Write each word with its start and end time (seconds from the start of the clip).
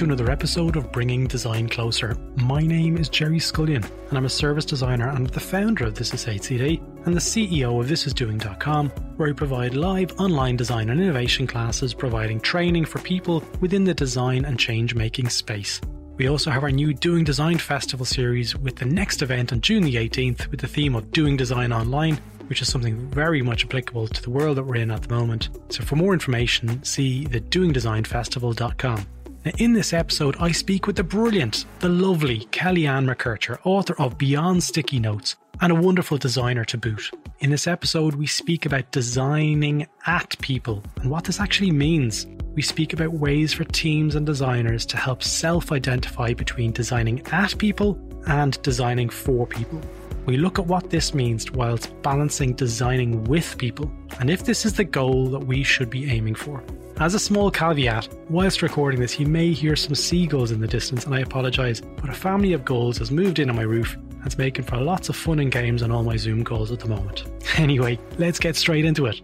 To 0.00 0.04
another 0.04 0.30
episode 0.30 0.76
of 0.76 0.90
Bringing 0.92 1.26
Design 1.26 1.68
Closer. 1.68 2.16
My 2.36 2.62
name 2.62 2.96
is 2.96 3.10
Gerry 3.10 3.38
Scullion, 3.38 3.84
and 4.08 4.16
I'm 4.16 4.24
a 4.24 4.30
service 4.30 4.64
designer 4.64 5.10
and 5.10 5.26
the 5.26 5.40
founder 5.40 5.84
of 5.84 5.94
This 5.94 6.14
Is 6.14 6.24
HCD 6.24 6.80
and 7.04 7.14
the 7.14 7.20
CEO 7.20 7.78
of 7.78 7.86
ThisIsDoing.com, 7.86 8.88
where 9.18 9.28
we 9.28 9.34
provide 9.34 9.74
live 9.74 10.18
online 10.18 10.56
design 10.56 10.88
and 10.88 11.02
innovation 11.02 11.46
classes 11.46 11.92
providing 11.92 12.40
training 12.40 12.86
for 12.86 12.98
people 13.00 13.44
within 13.60 13.84
the 13.84 13.92
design 13.92 14.46
and 14.46 14.58
change 14.58 14.94
making 14.94 15.28
space. 15.28 15.82
We 16.16 16.28
also 16.28 16.50
have 16.50 16.62
our 16.62 16.70
new 16.70 16.94
Doing 16.94 17.24
Design 17.24 17.58
Festival 17.58 18.06
series 18.06 18.56
with 18.56 18.76
the 18.76 18.86
next 18.86 19.20
event 19.20 19.52
on 19.52 19.60
June 19.60 19.82
the 19.82 19.96
18th 19.96 20.50
with 20.50 20.60
the 20.60 20.66
theme 20.66 20.94
of 20.94 21.12
Doing 21.12 21.36
Design 21.36 21.74
Online, 21.74 22.18
which 22.46 22.62
is 22.62 22.70
something 22.70 22.96
very 23.10 23.42
much 23.42 23.66
applicable 23.66 24.08
to 24.08 24.22
the 24.22 24.30
world 24.30 24.56
that 24.56 24.64
we're 24.64 24.76
in 24.76 24.90
at 24.92 25.02
the 25.02 25.14
moment. 25.14 25.50
So 25.68 25.84
for 25.84 25.96
more 25.96 26.14
information, 26.14 26.82
see 26.84 27.26
the 27.26 27.42
doingdesignfestival.com. 27.42 29.06
Now, 29.42 29.52
in 29.56 29.72
this 29.72 29.94
episode, 29.94 30.36
I 30.38 30.52
speak 30.52 30.86
with 30.86 30.96
the 30.96 31.02
brilliant, 31.02 31.64
the 31.78 31.88
lovely 31.88 32.40
Kelly 32.50 32.86
Ann 32.86 33.06
McKercher, 33.06 33.58
author 33.64 33.94
of 33.98 34.18
Beyond 34.18 34.62
Sticky 34.62 35.00
Notes 35.00 35.36
and 35.62 35.72
a 35.72 35.74
wonderful 35.74 36.18
designer 36.18 36.62
to 36.66 36.76
boot. 36.76 37.10
In 37.38 37.48
this 37.48 37.66
episode, 37.66 38.16
we 38.16 38.26
speak 38.26 38.66
about 38.66 38.90
designing 38.90 39.86
at 40.06 40.38
people 40.40 40.82
and 41.00 41.10
what 41.10 41.24
this 41.24 41.40
actually 41.40 41.70
means. 41.70 42.26
We 42.54 42.60
speak 42.60 42.92
about 42.92 43.14
ways 43.14 43.54
for 43.54 43.64
teams 43.64 44.14
and 44.14 44.26
designers 44.26 44.84
to 44.86 44.98
help 44.98 45.22
self 45.22 45.72
identify 45.72 46.34
between 46.34 46.72
designing 46.72 47.26
at 47.28 47.56
people 47.56 47.98
and 48.26 48.60
designing 48.60 49.08
for 49.08 49.46
people. 49.46 49.80
We 50.26 50.36
look 50.36 50.58
at 50.58 50.66
what 50.66 50.90
this 50.90 51.14
means 51.14 51.50
whilst 51.50 51.90
balancing 52.02 52.52
designing 52.56 53.24
with 53.24 53.56
people, 53.56 53.90
and 54.18 54.28
if 54.28 54.44
this 54.44 54.66
is 54.66 54.74
the 54.74 54.84
goal 54.84 55.28
that 55.30 55.46
we 55.46 55.62
should 55.62 55.88
be 55.88 56.10
aiming 56.10 56.34
for. 56.34 56.62
As 57.00 57.14
a 57.14 57.18
small 57.18 57.50
caveat, 57.50 58.08
whilst 58.28 58.60
recording 58.60 59.00
this, 59.00 59.18
you 59.18 59.24
may 59.24 59.52
hear 59.52 59.74
some 59.74 59.94
seagulls 59.94 60.50
in 60.50 60.60
the 60.60 60.68
distance, 60.68 61.06
and 61.06 61.14
I 61.14 61.20
apologise, 61.20 61.80
but 61.80 62.10
a 62.10 62.12
family 62.12 62.52
of 62.52 62.62
gulls 62.62 62.98
has 62.98 63.10
moved 63.10 63.38
in 63.38 63.48
on 63.48 63.56
my 63.56 63.62
roof 63.62 63.94
and 63.94 64.26
it's 64.26 64.36
making 64.36 64.66
for 64.66 64.76
lots 64.76 65.08
of 65.08 65.16
fun 65.16 65.38
and 65.38 65.50
games 65.50 65.82
on 65.82 65.90
all 65.90 66.02
my 66.02 66.18
Zoom 66.18 66.44
calls 66.44 66.70
at 66.70 66.80
the 66.80 66.88
moment. 66.88 67.24
Anyway, 67.56 67.98
let's 68.18 68.38
get 68.38 68.54
straight 68.54 68.84
into 68.84 69.06
it. 69.06 69.22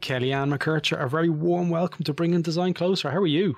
Kelly 0.00 0.32
Ann 0.32 0.50
McKercher, 0.50 1.00
a 1.00 1.08
very 1.08 1.28
warm 1.28 1.70
welcome 1.70 2.04
to 2.04 2.12
Bringing 2.12 2.42
Design 2.42 2.74
Closer. 2.74 3.12
How 3.12 3.18
are 3.18 3.26
you? 3.28 3.56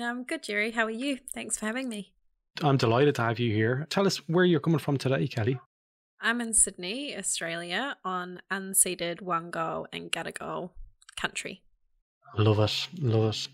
I'm 0.00 0.24
good, 0.24 0.42
Gerry. 0.42 0.72
How 0.72 0.86
are 0.86 0.90
you? 0.90 1.18
Thanks 1.32 1.56
for 1.56 1.66
having 1.66 1.88
me. 1.88 2.12
I'm 2.60 2.76
delighted 2.76 3.14
to 3.16 3.22
have 3.22 3.38
you 3.38 3.54
here. 3.54 3.86
Tell 3.88 4.04
us 4.04 4.16
where 4.28 4.44
you're 4.44 4.58
coming 4.58 4.80
from 4.80 4.98
today, 4.98 5.28
Kelly. 5.28 5.60
I'm 6.20 6.40
in 6.40 6.54
Sydney, 6.54 7.16
Australia, 7.16 7.96
on 8.04 8.42
unceded 8.50 9.20
Wangal 9.20 9.86
and 9.92 10.10
Gadigal 10.10 10.70
country. 11.16 11.62
Love 12.36 12.58
it. 12.60 12.88
Love 13.00 13.34
it. 13.34 13.48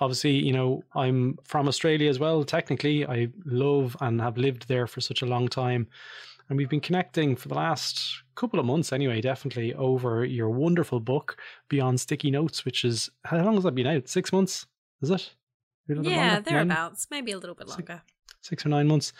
Obviously, 0.00 0.32
you 0.32 0.52
know, 0.52 0.82
I'm 0.94 1.38
from 1.44 1.68
Australia 1.68 2.10
as 2.10 2.18
well. 2.18 2.44
Technically, 2.44 3.06
I 3.06 3.28
love 3.44 3.96
and 4.00 4.20
have 4.20 4.36
lived 4.36 4.68
there 4.68 4.86
for 4.86 5.00
such 5.00 5.22
a 5.22 5.26
long 5.26 5.48
time. 5.48 5.86
And 6.48 6.56
we've 6.56 6.68
been 6.68 6.80
connecting 6.80 7.34
for 7.34 7.48
the 7.48 7.54
last 7.54 8.22
couple 8.36 8.60
of 8.60 8.66
months, 8.66 8.92
anyway, 8.92 9.20
definitely 9.20 9.74
over 9.74 10.24
your 10.24 10.50
wonderful 10.50 11.00
book, 11.00 11.38
Beyond 11.68 12.00
Sticky 12.00 12.30
Notes, 12.30 12.64
which 12.64 12.84
is 12.84 13.10
how 13.24 13.38
long 13.38 13.54
has 13.54 13.64
that 13.64 13.74
been 13.74 13.86
out? 13.86 14.08
Six 14.08 14.32
months? 14.32 14.66
Is 15.02 15.10
it? 15.10 15.34
Yeah, 15.88 16.40
thereabouts. 16.40 17.08
Maybe 17.10 17.32
a 17.32 17.38
little 17.38 17.54
bit 17.54 17.68
longer. 17.68 18.02
Six, 18.38 18.48
six 18.48 18.66
or 18.66 18.68
nine 18.68 18.86
months. 18.86 19.12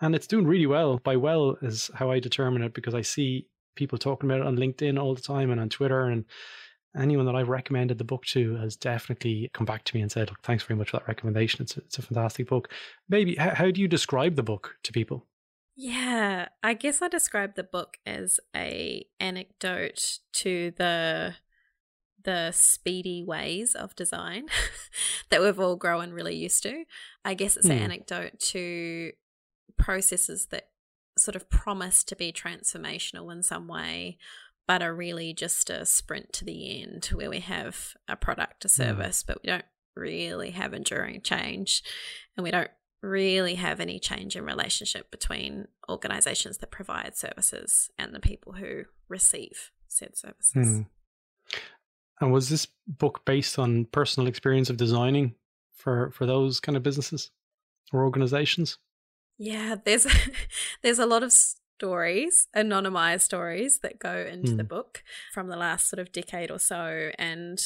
And 0.00 0.14
it's 0.14 0.26
doing 0.26 0.46
really 0.46 0.66
well. 0.66 0.98
By 0.98 1.16
well 1.16 1.56
is 1.62 1.90
how 1.94 2.10
I 2.10 2.20
determine 2.20 2.62
it 2.62 2.74
because 2.74 2.94
I 2.94 3.02
see 3.02 3.46
people 3.76 3.98
talking 3.98 4.28
about 4.28 4.40
it 4.40 4.46
on 4.46 4.56
LinkedIn 4.56 5.00
all 5.00 5.14
the 5.14 5.22
time 5.22 5.50
and 5.50 5.60
on 5.60 5.68
Twitter 5.68 6.06
and 6.06 6.24
anyone 6.96 7.26
that 7.26 7.36
I've 7.36 7.48
recommended 7.48 7.98
the 7.98 8.04
book 8.04 8.24
to 8.26 8.56
has 8.56 8.76
definitely 8.76 9.50
come 9.52 9.66
back 9.66 9.84
to 9.84 9.96
me 9.96 10.02
and 10.02 10.10
said, 10.10 10.30
Look, 10.30 10.42
thanks 10.42 10.64
very 10.64 10.78
much 10.78 10.90
for 10.90 10.98
that 10.98 11.08
recommendation. 11.08 11.62
It's 11.62 11.76
a, 11.76 11.80
it's 11.80 11.98
a 11.98 12.02
fantastic 12.02 12.48
book. 12.48 12.70
Maybe, 13.08 13.36
how, 13.36 13.54
how 13.54 13.70
do 13.70 13.80
you 13.80 13.88
describe 13.88 14.36
the 14.36 14.42
book 14.42 14.76
to 14.82 14.92
people? 14.92 15.26
Yeah, 15.76 16.48
I 16.62 16.74
guess 16.74 17.02
I 17.02 17.08
describe 17.08 17.54
the 17.54 17.62
book 17.62 17.98
as 18.06 18.40
a 18.54 19.06
anecdote 19.20 20.20
to 20.34 20.72
the 20.76 21.34
the 22.24 22.50
speedy 22.50 23.22
ways 23.22 23.74
of 23.76 23.94
design 23.94 24.48
that 25.30 25.40
we've 25.40 25.60
all 25.60 25.76
grown 25.76 26.10
really 26.10 26.34
used 26.34 26.62
to. 26.64 26.84
I 27.24 27.34
guess 27.34 27.56
it's 27.56 27.66
hmm. 27.66 27.72
an 27.72 27.78
anecdote 27.78 28.40
to 28.40 29.12
processes 29.78 30.46
that 30.46 30.68
sort 31.18 31.36
of 31.36 31.48
promise 31.48 32.04
to 32.04 32.16
be 32.16 32.32
transformational 32.32 33.32
in 33.32 33.42
some 33.42 33.68
way 33.68 34.18
but 34.66 34.82
are 34.82 34.94
really 34.94 35.32
just 35.32 35.70
a 35.70 35.86
sprint 35.86 36.32
to 36.34 36.44
the 36.44 36.82
end 36.82 37.06
where 37.06 37.30
we 37.30 37.40
have 37.40 37.94
a 38.08 38.16
product, 38.16 38.64
a 38.64 38.68
hmm. 38.68 38.72
service, 38.72 39.22
mm. 39.22 39.26
but 39.26 39.42
we 39.42 39.48
don't 39.48 39.64
really 39.94 40.50
have 40.50 40.74
enduring 40.74 41.22
change 41.22 41.82
and 42.36 42.44
we 42.44 42.50
don't 42.50 42.70
really 43.02 43.54
have 43.54 43.80
any 43.80 43.98
change 43.98 44.36
in 44.36 44.44
relationship 44.44 45.10
between 45.10 45.68
organizations 45.88 46.58
that 46.58 46.70
provide 46.70 47.16
services 47.16 47.90
and 47.98 48.14
the 48.14 48.20
people 48.20 48.52
who 48.52 48.82
receive 49.08 49.70
said 49.88 50.16
services. 50.16 50.66
Mm. 50.66 50.86
And 52.20 52.32
was 52.32 52.48
this 52.48 52.66
book 52.86 53.24
based 53.24 53.58
on 53.58 53.84
personal 53.86 54.26
experience 54.26 54.70
of 54.70 54.76
designing 54.76 55.34
for 55.74 56.10
for 56.10 56.26
those 56.26 56.60
kind 56.60 56.76
of 56.76 56.82
businesses 56.82 57.30
or 57.92 58.04
organizations? 58.04 58.78
Yeah, 59.38 59.76
there's 59.84 60.06
there's 60.82 60.98
a 60.98 61.06
lot 61.06 61.22
of 61.22 61.32
stories, 61.78 62.48
anonymized 62.56 63.22
stories 63.22 63.80
that 63.80 63.98
go 63.98 64.16
into 64.16 64.52
mm. 64.52 64.56
the 64.56 64.62
hmm. 64.62 64.68
book 64.68 65.02
from 65.32 65.48
the 65.48 65.56
last 65.56 65.88
sort 65.88 66.00
of 66.00 66.12
decade 66.12 66.50
or 66.50 66.58
so. 66.58 67.10
And 67.18 67.62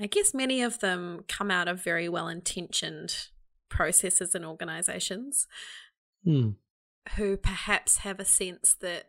I 0.00 0.06
guess 0.06 0.34
many 0.34 0.62
of 0.62 0.80
them 0.80 1.24
come 1.28 1.50
out 1.50 1.68
of 1.68 1.82
very 1.82 2.08
well 2.08 2.28
intentioned 2.28 3.28
processes 3.68 4.34
and 4.34 4.44
organizations 4.44 5.46
mm. 6.26 6.54
who 7.16 7.36
perhaps 7.36 7.98
have 7.98 8.20
a 8.20 8.24
sense 8.24 8.76
that 8.80 9.06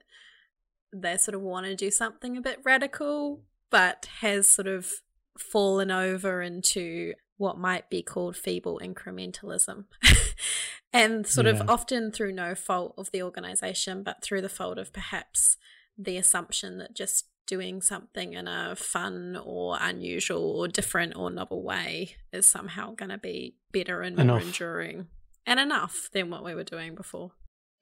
they 0.93 1.17
sort 1.17 1.35
of 1.35 1.41
want 1.41 1.65
to 1.65 1.75
do 1.75 1.91
something 1.91 2.37
a 2.37 2.41
bit 2.41 2.59
radical, 2.63 3.41
but 3.69 4.07
has 4.19 4.47
sort 4.47 4.67
of 4.67 4.91
fallen 5.37 5.91
over 5.91 6.41
into 6.41 7.13
what 7.37 7.57
might 7.57 7.89
be 7.89 8.01
called 8.01 8.35
feeble 8.35 8.79
incrementalism. 8.83 9.85
and 10.93 11.25
sort 11.25 11.47
yeah. 11.47 11.53
of 11.53 11.69
often 11.69 12.11
through 12.11 12.33
no 12.33 12.55
fault 12.55 12.93
of 12.97 13.11
the 13.11 13.21
organization, 13.21 14.03
but 14.03 14.23
through 14.23 14.41
the 14.41 14.49
fault 14.49 14.77
of 14.77 14.91
perhaps 14.91 15.57
the 15.97 16.17
assumption 16.17 16.77
that 16.77 16.95
just 16.95 17.25
doing 17.47 17.81
something 17.81 18.33
in 18.33 18.47
a 18.47 18.75
fun 18.75 19.39
or 19.43 19.77
unusual 19.79 20.59
or 20.59 20.67
different 20.67 21.15
or 21.15 21.31
novel 21.31 21.63
way 21.63 22.15
is 22.33 22.45
somehow 22.45 22.93
going 22.93 23.09
to 23.09 23.17
be 23.17 23.55
better 23.71 24.01
and 24.01 24.19
enough. 24.19 24.41
more 24.41 24.41
enduring 24.41 25.07
and 25.45 25.59
enough 25.59 26.09
than 26.11 26.29
what 26.29 26.43
we 26.43 26.53
were 26.53 26.63
doing 26.63 26.93
before. 26.93 27.31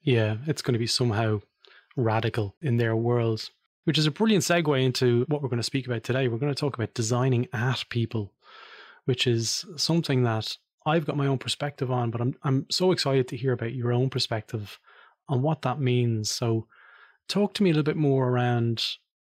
Yeah, 0.04 0.38
it's 0.46 0.62
going 0.62 0.74
to 0.74 0.80
be 0.80 0.88
somehow 0.88 1.42
radical 1.98 2.56
in 2.62 2.78
their 2.78 2.96
worlds, 2.96 3.52
which 3.86 3.98
is 3.98 4.06
a 4.06 4.12
brilliant 4.12 4.44
segue 4.44 4.84
into 4.84 5.26
what 5.30 5.42
we're 5.42 5.50
going 5.50 5.58
to 5.58 5.64
speak 5.64 5.88
about 5.88 6.04
today. 6.04 6.28
We're 6.28 6.38
going 6.38 6.54
to 6.54 6.60
talk 6.60 6.76
about 6.76 6.94
designing 6.94 7.48
at 7.52 7.84
people, 7.90 8.32
which 9.06 9.28
is 9.28 9.66
something 9.78 10.24
that 10.24 10.58
I've 10.86 11.06
got 11.06 11.18
my 11.18 11.28
own 11.28 11.38
perspective 11.38 11.92
on, 11.92 12.12
but 12.12 12.22
I'm 12.22 12.36
I'm 12.44 12.66
so 12.70 12.92
excited 12.92 13.28
to 13.30 13.38
hear 13.38 13.54
about 13.54 13.74
your 13.74 13.92
own 13.92 14.10
perspective 14.10 14.80
on 15.28 15.42
what 15.42 15.64
that 15.64 15.80
means. 15.80 16.30
So 16.30 16.68
talk 17.28 17.54
to 17.56 17.64
me 17.64 17.70
a 17.70 17.74
little 17.74 17.84
bit 17.84 17.98
more 17.98 18.30
around 18.30 18.86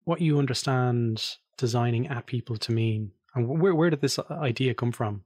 what 0.04 0.22
you 0.22 0.38
understand 0.38 1.38
designing 1.58 2.08
at 2.08 2.26
people 2.26 2.56
to 2.58 2.72
mean 2.72 3.12
and 3.36 3.48
where 3.48 3.76
where 3.76 3.90
did 3.90 4.02
this 4.02 4.20
idea 4.30 4.74
come 4.74 4.92
from? 4.92 5.24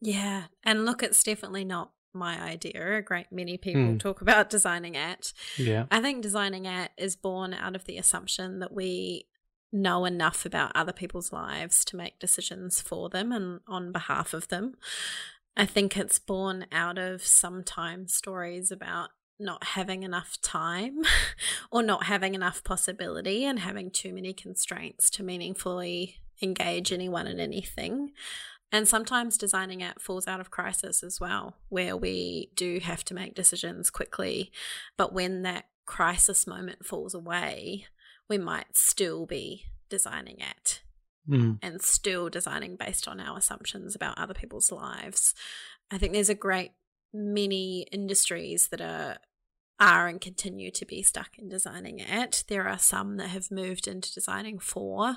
Yeah, 0.00 0.44
and 0.62 0.84
look, 0.84 1.02
it's 1.02 1.22
definitely 1.22 1.64
not 1.64 1.92
my 2.12 2.40
idea. 2.40 2.96
A 2.96 3.02
great 3.02 3.32
many 3.32 3.56
people 3.56 3.82
mm. 3.82 3.98
talk 3.98 4.20
about 4.20 4.50
designing 4.50 4.96
at. 4.96 5.32
Yeah. 5.56 5.86
I 5.90 6.00
think 6.00 6.22
designing 6.22 6.66
at 6.66 6.92
is 6.96 7.16
born 7.16 7.54
out 7.54 7.74
of 7.74 7.84
the 7.86 7.98
assumption 7.98 8.60
that 8.60 8.72
we 8.72 9.26
know 9.74 10.04
enough 10.04 10.46
about 10.46 10.72
other 10.74 10.92
people's 10.92 11.32
lives 11.32 11.84
to 11.86 11.96
make 11.96 12.18
decisions 12.18 12.80
for 12.80 13.08
them 13.10 13.32
and 13.32 13.60
on 13.66 13.92
behalf 13.92 14.32
of 14.32 14.48
them. 14.48 14.76
I 15.56 15.66
think 15.66 15.96
it's 15.96 16.18
born 16.18 16.66
out 16.72 16.96
of 16.96 17.26
sometimes 17.26 18.14
stories 18.14 18.70
about 18.70 19.10
not 19.38 19.64
having 19.64 20.04
enough 20.04 20.40
time 20.40 21.02
or 21.70 21.82
not 21.82 22.04
having 22.04 22.34
enough 22.34 22.62
possibility 22.62 23.44
and 23.44 23.58
having 23.58 23.90
too 23.90 24.12
many 24.12 24.32
constraints 24.32 25.10
to 25.10 25.22
meaningfully 25.22 26.16
engage 26.40 26.92
anyone 26.92 27.26
in 27.26 27.40
anything. 27.40 28.12
And 28.72 28.88
sometimes 28.88 29.38
designing 29.38 29.80
it 29.80 30.00
falls 30.00 30.26
out 30.26 30.40
of 30.40 30.50
crisis 30.50 31.02
as 31.02 31.20
well, 31.20 31.56
where 31.68 31.96
we 31.96 32.50
do 32.56 32.80
have 32.80 33.04
to 33.04 33.14
make 33.14 33.34
decisions 33.34 33.90
quickly. 33.90 34.50
But 34.96 35.12
when 35.12 35.42
that 35.42 35.66
crisis 35.86 36.46
moment 36.46 36.84
falls 36.84 37.14
away, 37.14 37.86
we 38.28 38.38
might 38.38 38.76
still 38.76 39.26
be 39.26 39.66
designing 39.88 40.38
it 40.40 40.82
mm. 41.28 41.58
and 41.62 41.82
still 41.82 42.28
designing 42.28 42.76
based 42.76 43.06
on 43.06 43.20
our 43.20 43.38
assumptions 43.38 43.94
about 43.94 44.18
other 44.18 44.34
people's 44.34 44.72
lives. 44.72 45.34
I 45.90 45.98
think 45.98 46.12
there's 46.12 46.28
a 46.28 46.34
great 46.34 46.72
many 47.12 47.86
industries 47.92 48.68
that 48.68 48.80
are 48.80 49.18
are 49.80 50.06
and 50.06 50.20
continue 50.20 50.70
to 50.70 50.86
be 50.86 51.02
stuck 51.02 51.36
in 51.36 51.48
designing 51.48 51.98
it. 51.98 52.44
There 52.48 52.68
are 52.68 52.78
some 52.78 53.16
that 53.16 53.28
have 53.28 53.50
moved 53.50 53.88
into 53.88 54.12
designing 54.12 54.60
for. 54.60 55.16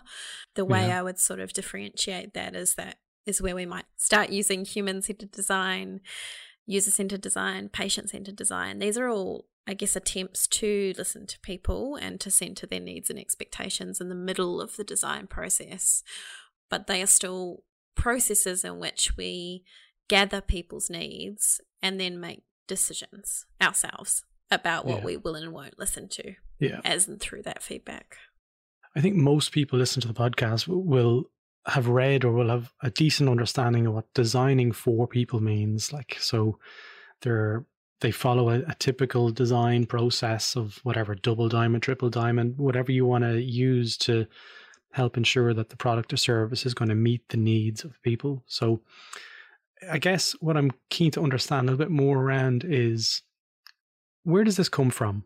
The 0.56 0.66
way 0.66 0.88
yeah. 0.88 1.00
I 1.00 1.04
would 1.04 1.20
sort 1.20 1.40
of 1.40 1.54
differentiate 1.54 2.34
that 2.34 2.56
is 2.56 2.74
that 2.74 2.98
is 3.28 3.42
where 3.42 3.56
we 3.56 3.66
might 3.66 3.86
start 3.98 4.30
using 4.30 4.66
human 4.66 5.02
centered 5.02 5.32
design, 5.32 6.02
user 6.66 6.90
centered 6.90 7.22
design, 7.22 7.70
patient 7.70 8.10
centered 8.10 8.36
design. 8.36 8.80
These 8.80 8.98
are 8.98 9.10
all, 9.10 9.46
I 9.68 9.74
guess, 9.74 9.96
attempts 9.96 10.48
to 10.48 10.94
listen 10.98 11.28
to 11.28 11.40
people 11.42 11.98
and 11.98 12.20
to 12.22 12.32
center 12.32 12.66
their 12.66 12.80
needs 12.80 13.10
and 13.10 13.20
expectations 13.20 14.00
in 14.00 14.08
the 14.08 14.16
middle 14.16 14.62
of 14.62 14.78
the 14.78 14.84
design 14.84 15.28
process. 15.28 16.04
But 16.70 16.88
they 16.88 17.02
are 17.02 17.08
still 17.08 17.64
processes 17.96 18.64
in 18.64 18.80
which 18.80 19.18
we 19.18 19.66
gather 20.08 20.40
people's 20.40 20.90
needs 20.90 21.60
and 21.82 22.00
then 22.00 22.20
make 22.20 22.44
decisions 22.68 23.46
ourselves 23.62 24.24
about 24.50 24.86
what 24.86 25.00
yeah. 25.00 25.06
we 25.06 25.18
will 25.18 25.36
and 25.36 25.52
won't 25.52 25.78
listen 25.78 26.08
to. 26.10 26.36
Yeah. 26.60 26.80
As 26.86 27.08
and 27.08 27.20
through 27.20 27.44
that 27.44 27.62
feedback. 27.62 28.18
I 28.96 29.02
think 29.02 29.16
most 29.16 29.52
people 29.52 29.78
listen 29.78 30.02
to 30.02 30.08
the 30.08 30.14
podcast 30.14 30.68
will 30.68 31.26
have 31.68 31.90
read 31.90 32.24
or 32.24 32.32
will 32.32 32.50
have 32.50 32.72
a 32.82 32.90
decent 32.90 33.30
understanding 33.30 33.86
of 33.86 33.94
what 33.94 34.14
designing 34.14 34.72
for 34.72 35.08
people 35.08 35.42
means. 35.42 35.92
Like 35.92 36.18
so 36.20 36.58
they're 37.22 37.66
they 38.02 38.12
follow 38.12 38.50
a, 38.50 38.60
a 38.60 38.76
typical 38.80 39.30
design 39.30 39.86
process 39.86 40.56
of 40.56 40.80
whatever 40.84 41.16
double 41.16 41.50
diamond, 41.50 41.84
triple 41.84 42.10
diamond, 42.10 42.58
whatever 42.58 42.92
you 42.92 43.06
want 43.06 43.24
to 43.24 43.42
use 43.42 43.98
to 43.98 44.28
help 44.92 45.18
ensure 45.18 45.54
that 45.54 45.70
the 45.70 45.76
product 45.76 46.14
or 46.14 46.18
service 46.18 46.66
is 46.66 46.74
going 46.74 46.90
to 46.90 46.96
meet 46.96 47.28
the 47.30 47.38
needs 47.38 47.84
of 47.84 48.02
people. 48.02 48.44
So 48.48 48.82
I 49.90 49.98
guess 49.98 50.32
what 50.40 50.58
I'm 50.58 50.72
keen 50.90 51.12
to 51.12 51.22
understand 51.22 51.68
a 51.68 51.72
little 51.72 51.86
bit 51.86 51.92
more 51.92 52.18
around 52.18 52.64
is 52.68 53.22
where 54.24 54.44
does 54.44 54.58
this 54.58 54.70
come 54.70 54.90
from? 54.90 55.24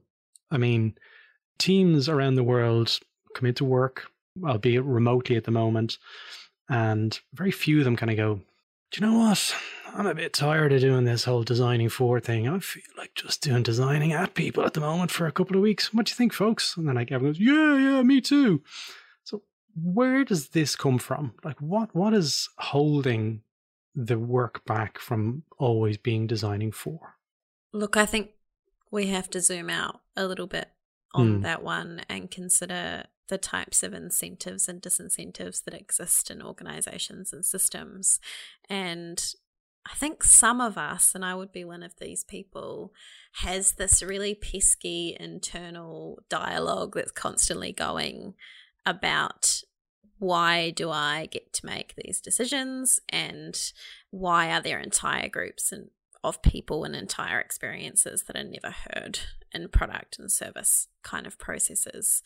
I 0.50 0.58
mean, 0.58 0.96
teams 1.58 2.10
around 2.10 2.36
the 2.36 2.44
world 2.44 3.00
come 3.34 3.48
into 3.48 3.66
work, 3.66 4.08
albeit 4.44 4.84
remotely 4.84 5.36
at 5.36 5.46
the 5.46 5.52
moment, 5.52 5.98
and 6.70 7.18
very 7.34 7.52
few 7.52 7.80
of 7.80 7.86
them 7.86 7.96
kind 7.96 8.12
of 8.12 8.18
go, 8.18 8.36
Do 8.92 9.02
you 9.02 9.08
know 9.08 9.20
what? 9.20 9.56
I'm 9.94 10.08
a 10.08 10.16
bit 10.16 10.34
tired 10.34 10.74
of 10.74 10.82
doing 10.82 11.06
this 11.06 11.26
whole 11.26 11.44
designing 11.44 11.90
for 11.90 12.20
thing. 12.20 12.48
I 12.48 12.60
feel 12.60 12.84
like 12.98 13.14
just 13.16 13.42
doing 13.42 13.64
designing 13.64 14.14
at 14.14 14.34
people 14.34 14.66
at 14.66 14.74
the 14.74 14.80
moment 14.80 15.12
for 15.12 15.28
a 15.28 15.32
couple 15.32 15.56
of 15.56 15.62
weeks. 15.62 15.94
What 15.94 16.06
do 16.06 16.12
you 16.12 16.16
think, 16.16 16.34
folks? 16.34 16.78
And 16.78 16.88
then 16.88 16.96
like 16.96 17.12
everyone 17.12 17.34
goes, 17.34 17.40
Yeah, 17.40 17.78
yeah, 17.78 18.02
me 18.02 18.22
too. 18.22 18.64
So 19.24 19.44
where 19.76 20.24
does 20.24 20.50
this 20.50 20.76
come 20.76 20.98
from? 20.98 21.34
Like 21.44 21.60
what 21.60 21.94
what 21.96 22.14
is 22.14 22.50
holding 22.58 23.42
the 23.94 24.18
work 24.18 24.66
back 24.66 25.00
from 25.00 25.44
always 25.58 25.98
being 25.98 26.28
designing 26.28 26.72
for? 26.72 27.16
Look, 27.74 27.98
I 27.98 28.06
think 28.06 28.32
we 28.92 29.08
have 29.08 29.30
to 29.32 29.42
zoom 29.42 29.70
out 29.70 30.02
a 30.16 30.26
little 30.26 30.48
bit 30.48 30.70
on 31.14 31.40
mm. 31.40 31.42
that 31.44 31.64
one 31.64 32.02
and 32.10 32.32
consider 32.32 33.06
the 33.28 33.38
types 33.38 33.82
of 33.82 33.94
incentives 33.94 34.68
and 34.68 34.82
disincentives 34.82 35.64
that 35.64 35.74
exist 35.74 36.30
in 36.30 36.42
organizations 36.42 37.32
and 37.32 37.46
systems. 37.46 38.20
And 38.70 39.34
I 39.86 39.96
think 39.96 40.24
some 40.24 40.62
of 40.62 40.78
us, 40.78 41.16
and 41.16 41.26
I 41.26 41.34
would 41.34 41.52
be 41.52 41.66
one 41.66 41.82
of 41.82 41.96
these 42.00 42.24
people, 42.24 42.94
has 43.34 43.74
this 43.74 44.04
really 44.04 44.36
pesky 44.36 45.18
internal 45.20 46.24
dialogue 46.30 46.94
that's 46.96 47.12
constantly 47.12 47.72
going 47.72 48.36
about 48.86 49.64
why 50.20 50.70
do 50.70 50.92
I 50.92 51.28
get 51.32 51.52
to 51.54 51.66
make 51.66 51.96
these 51.96 52.22
decisions 52.22 53.00
and 53.10 53.60
why 54.12 54.52
are 54.52 54.62
there 54.62 54.80
entire 54.80 55.30
groups 55.30 55.72
and 55.72 55.90
of 56.24 56.42
people 56.42 56.84
and 56.84 56.96
entire 56.96 57.40
experiences 57.40 58.24
that 58.24 58.36
are 58.36 58.44
never 58.44 58.72
heard 58.72 59.20
in 59.54 59.68
product 59.70 60.20
and 60.20 60.32
service 60.32 60.88
kind 61.04 61.26
of 61.26 61.38
processes. 61.38 62.22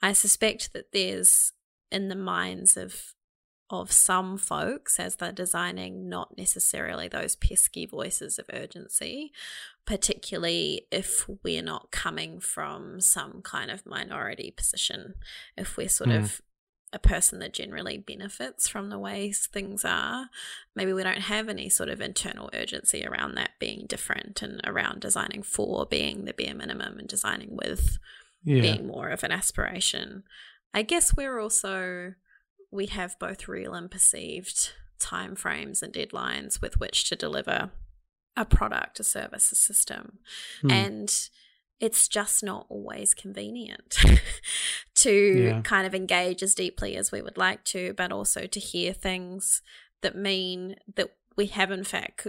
I 0.00 0.12
suspect 0.12 0.72
that 0.72 0.92
there's 0.92 1.52
in 1.90 2.08
the 2.08 2.16
minds 2.16 2.76
of 2.76 3.14
of 3.70 3.90
some 3.90 4.36
folks 4.36 5.00
as 5.00 5.16
they're 5.16 5.32
designing 5.32 6.08
not 6.08 6.36
necessarily 6.36 7.08
those 7.08 7.34
pesky 7.34 7.86
voices 7.86 8.38
of 8.38 8.44
urgency 8.52 9.32
particularly 9.86 10.86
if 10.90 11.28
we're 11.42 11.62
not 11.62 11.90
coming 11.90 12.40
from 12.40 13.00
some 13.00 13.40
kind 13.42 13.70
of 13.70 13.86
minority 13.86 14.50
position 14.50 15.14
if 15.56 15.76
we're 15.76 15.88
sort 15.88 16.10
mm. 16.10 16.22
of 16.22 16.42
a 16.94 16.98
person 16.98 17.40
that 17.40 17.52
generally 17.52 17.98
benefits 17.98 18.68
from 18.68 18.88
the 18.88 18.98
ways 18.98 19.48
things 19.52 19.84
are, 19.84 20.30
maybe 20.76 20.92
we 20.92 21.02
don't 21.02 21.22
have 21.22 21.48
any 21.48 21.68
sort 21.68 21.88
of 21.88 22.00
internal 22.00 22.48
urgency 22.54 23.04
around 23.04 23.34
that 23.34 23.50
being 23.58 23.84
different 23.88 24.40
and 24.42 24.60
around 24.64 25.00
designing 25.00 25.42
for 25.42 25.84
being 25.84 26.24
the 26.24 26.32
bare 26.32 26.54
minimum 26.54 27.00
and 27.00 27.08
designing 27.08 27.48
with 27.50 27.98
yeah. 28.44 28.60
being 28.60 28.86
more 28.86 29.08
of 29.08 29.24
an 29.24 29.32
aspiration. 29.32 30.22
I 30.72 30.82
guess 30.82 31.16
we're 31.16 31.40
also 31.40 32.14
we 32.74 32.86
have 32.86 33.18
both 33.18 33.46
real 33.48 33.72
and 33.72 33.90
perceived 33.90 34.72
time 34.98 35.36
frames 35.36 35.82
and 35.82 35.92
deadlines 35.92 36.60
with 36.60 36.80
which 36.80 37.08
to 37.08 37.16
deliver 37.16 37.70
a 38.36 38.44
product, 38.44 38.98
a 38.98 39.04
service, 39.04 39.52
a 39.52 39.54
system. 39.54 40.18
Mm. 40.62 40.72
And 40.72 41.28
it's 41.80 42.08
just 42.08 42.42
not 42.42 42.66
always 42.68 43.14
convenient 43.14 43.98
to 44.94 45.12
yeah. 45.12 45.60
kind 45.62 45.86
of 45.86 45.94
engage 45.94 46.42
as 46.42 46.54
deeply 46.54 46.96
as 46.96 47.12
we 47.12 47.22
would 47.22 47.36
like 47.36 47.64
to, 47.64 47.94
but 47.94 48.10
also 48.10 48.46
to 48.46 48.60
hear 48.60 48.92
things 48.92 49.62
that 50.02 50.16
mean 50.16 50.76
that 50.96 51.14
we 51.36 51.46
have, 51.46 51.70
in 51.70 51.84
fact, 51.84 52.26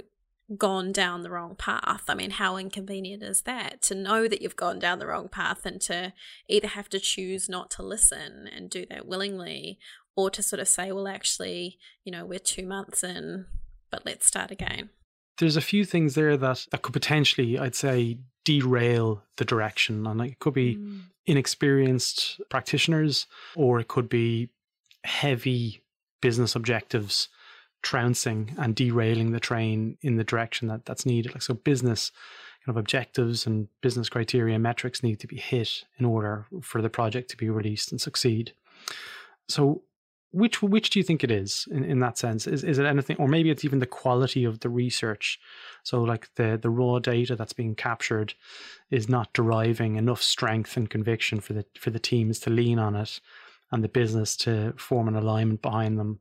gone 0.58 0.92
down 0.92 1.24
the 1.24 1.30
wrong 1.30 1.56
path. 1.56 2.04
I 2.08 2.14
mean, 2.14 2.32
how 2.32 2.58
inconvenient 2.58 3.24
is 3.24 3.42
that 3.44 3.82
to 3.84 3.96
know 3.96 4.28
that 4.28 4.42
you've 4.42 4.56
gone 4.56 4.78
down 4.78 5.00
the 5.00 5.08
wrong 5.08 5.28
path 5.28 5.66
and 5.66 5.82
to 5.82 6.14
either 6.48 6.68
have 6.68 6.90
to 6.90 7.00
choose 7.00 7.50
not 7.50 7.72
to 7.72 7.84
listen 7.84 8.48
and 8.56 8.70
do 8.70 8.86
that 8.90 9.08
willingly 9.08 9.80
or 10.16 10.30
to 10.30 10.42
sort 10.42 10.60
of 10.60 10.68
say, 10.68 10.92
well, 10.92 11.08
actually, 11.08 11.78
you 12.04 12.12
know, 12.12 12.26
we're 12.26 12.40
two 12.40 12.66
months 12.66 13.04
in, 13.04 13.46
but 13.92 14.06
let's 14.06 14.26
start 14.26 14.52
again. 14.52 14.90
There's 15.38 15.58
a 15.58 15.62
few 15.62 15.84
things 15.84 16.16
there 16.16 16.38
that, 16.38 16.68
that 16.72 16.82
could 16.82 16.94
potentially, 16.94 17.60
I'd 17.60 17.76
say, 17.76 18.18
derail 18.46 19.24
the 19.38 19.46
direction. 19.46 20.08
And 20.08 20.22
it 20.22 20.40
could 20.40 20.54
be 20.54 20.78
mm. 20.78 21.02
inexperienced 21.26 22.40
practitioners, 22.50 23.28
or 23.56 23.80
it 23.80 23.90
could 23.90 24.08
be 24.08 24.50
heavy 25.04 25.82
business 26.22 26.56
objectives 26.56 27.28
trouncing 27.86 28.56
and 28.58 28.76
derailing 28.76 29.32
the 29.32 29.40
train 29.40 29.96
in 30.02 30.16
the 30.16 30.24
direction 30.24 30.68
that 30.70 30.86
that's 30.86 31.06
needed. 31.06 31.34
Like 31.34 31.44
so, 31.44 31.54
business 31.54 32.12
kind 32.66 32.76
of 32.76 32.80
objectives 32.80 33.46
and 33.46 33.68
business 33.82 34.10
criteria 34.10 34.56
and 34.56 34.64
metrics 34.64 35.04
need 35.04 35.20
to 35.20 35.28
be 35.28 35.38
hit 35.38 35.84
in 36.00 36.06
order 36.06 36.48
for 36.62 36.82
the 36.82 36.90
project 36.90 37.30
to 37.30 37.38
be 37.38 37.50
released 37.50 37.92
and 37.92 38.02
succeed. 38.02 38.54
So, 39.48 39.84
which 40.36 40.62
which 40.62 40.90
do 40.90 41.00
you 41.00 41.04
think 41.04 41.24
it 41.24 41.32
is 41.32 41.66
in, 41.72 41.86
in 41.86 42.00
that 42.00 42.18
sense? 42.18 42.46
Is 42.46 42.64
is 42.64 42.78
it 42.78 42.86
anything, 42.86 43.16
or 43.18 43.28
maybe 43.28 43.50
it's 43.50 43.64
even 43.64 43.80
the 43.80 43.86
quality 43.86 44.44
of 44.44 44.60
the 44.60 44.70
research? 44.70 45.40
So 45.84 46.04
like 46.04 46.30
the 46.36 46.60
the 46.62 46.70
raw 46.70 47.00
data 47.00 47.36
that's 47.38 47.54
being 47.54 47.74
captured 47.74 48.34
is 48.92 49.08
not 49.08 49.32
deriving 49.34 49.96
enough 49.96 50.22
strength 50.22 50.76
and 50.76 50.90
conviction 50.90 51.40
for 51.40 51.54
the 51.54 51.66
for 51.80 51.90
the 51.90 52.00
teams 52.00 52.40
to 52.42 52.50
lean 52.50 52.80
on 52.80 52.96
it, 52.96 53.22
and 53.72 53.82
the 53.82 53.88
business 53.88 54.36
to 54.38 54.74
form 54.78 55.08
an 55.08 55.16
alignment 55.16 55.62
behind 55.62 55.98
them, 55.98 56.20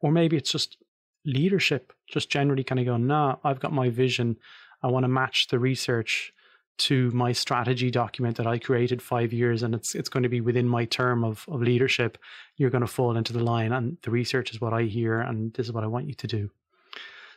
or 0.00 0.12
maybe 0.12 0.36
it's 0.36 0.52
just 0.52 0.76
leadership, 1.24 1.92
just 2.06 2.30
generally 2.30 2.64
kind 2.64 2.78
of 2.78 2.86
going, 2.86 3.06
nah, 3.08 3.36
I've 3.42 3.60
got 3.60 3.72
my 3.72 3.90
vision. 3.90 4.36
I 4.84 4.86
want 4.86 5.04
to 5.04 5.08
match 5.08 5.48
the 5.48 5.58
research 5.58 6.32
to 6.78 7.10
my 7.12 7.32
strategy 7.32 7.90
document 7.90 8.36
that 8.36 8.46
I 8.46 8.58
created 8.58 9.02
five 9.02 9.32
years, 9.32 9.62
and 9.62 9.74
it's 9.74 9.94
it's 9.94 10.08
going 10.08 10.22
to 10.22 10.28
be 10.28 10.40
within 10.40 10.68
my 10.68 10.84
term 10.84 11.24
of 11.24 11.44
of 11.48 11.62
leadership. 11.62 12.18
You're 12.56 12.70
going 12.70 12.82
to 12.82 12.86
fall 12.86 13.16
into 13.16 13.32
the 13.32 13.42
line, 13.42 13.72
and 13.72 13.98
the 14.02 14.10
research 14.10 14.50
is 14.50 14.60
what 14.60 14.72
I 14.72 14.82
hear, 14.82 15.20
and 15.20 15.52
this 15.54 15.66
is 15.66 15.72
what 15.72 15.84
I 15.84 15.88
want 15.88 16.08
you 16.08 16.14
to 16.14 16.26
do. 16.26 16.50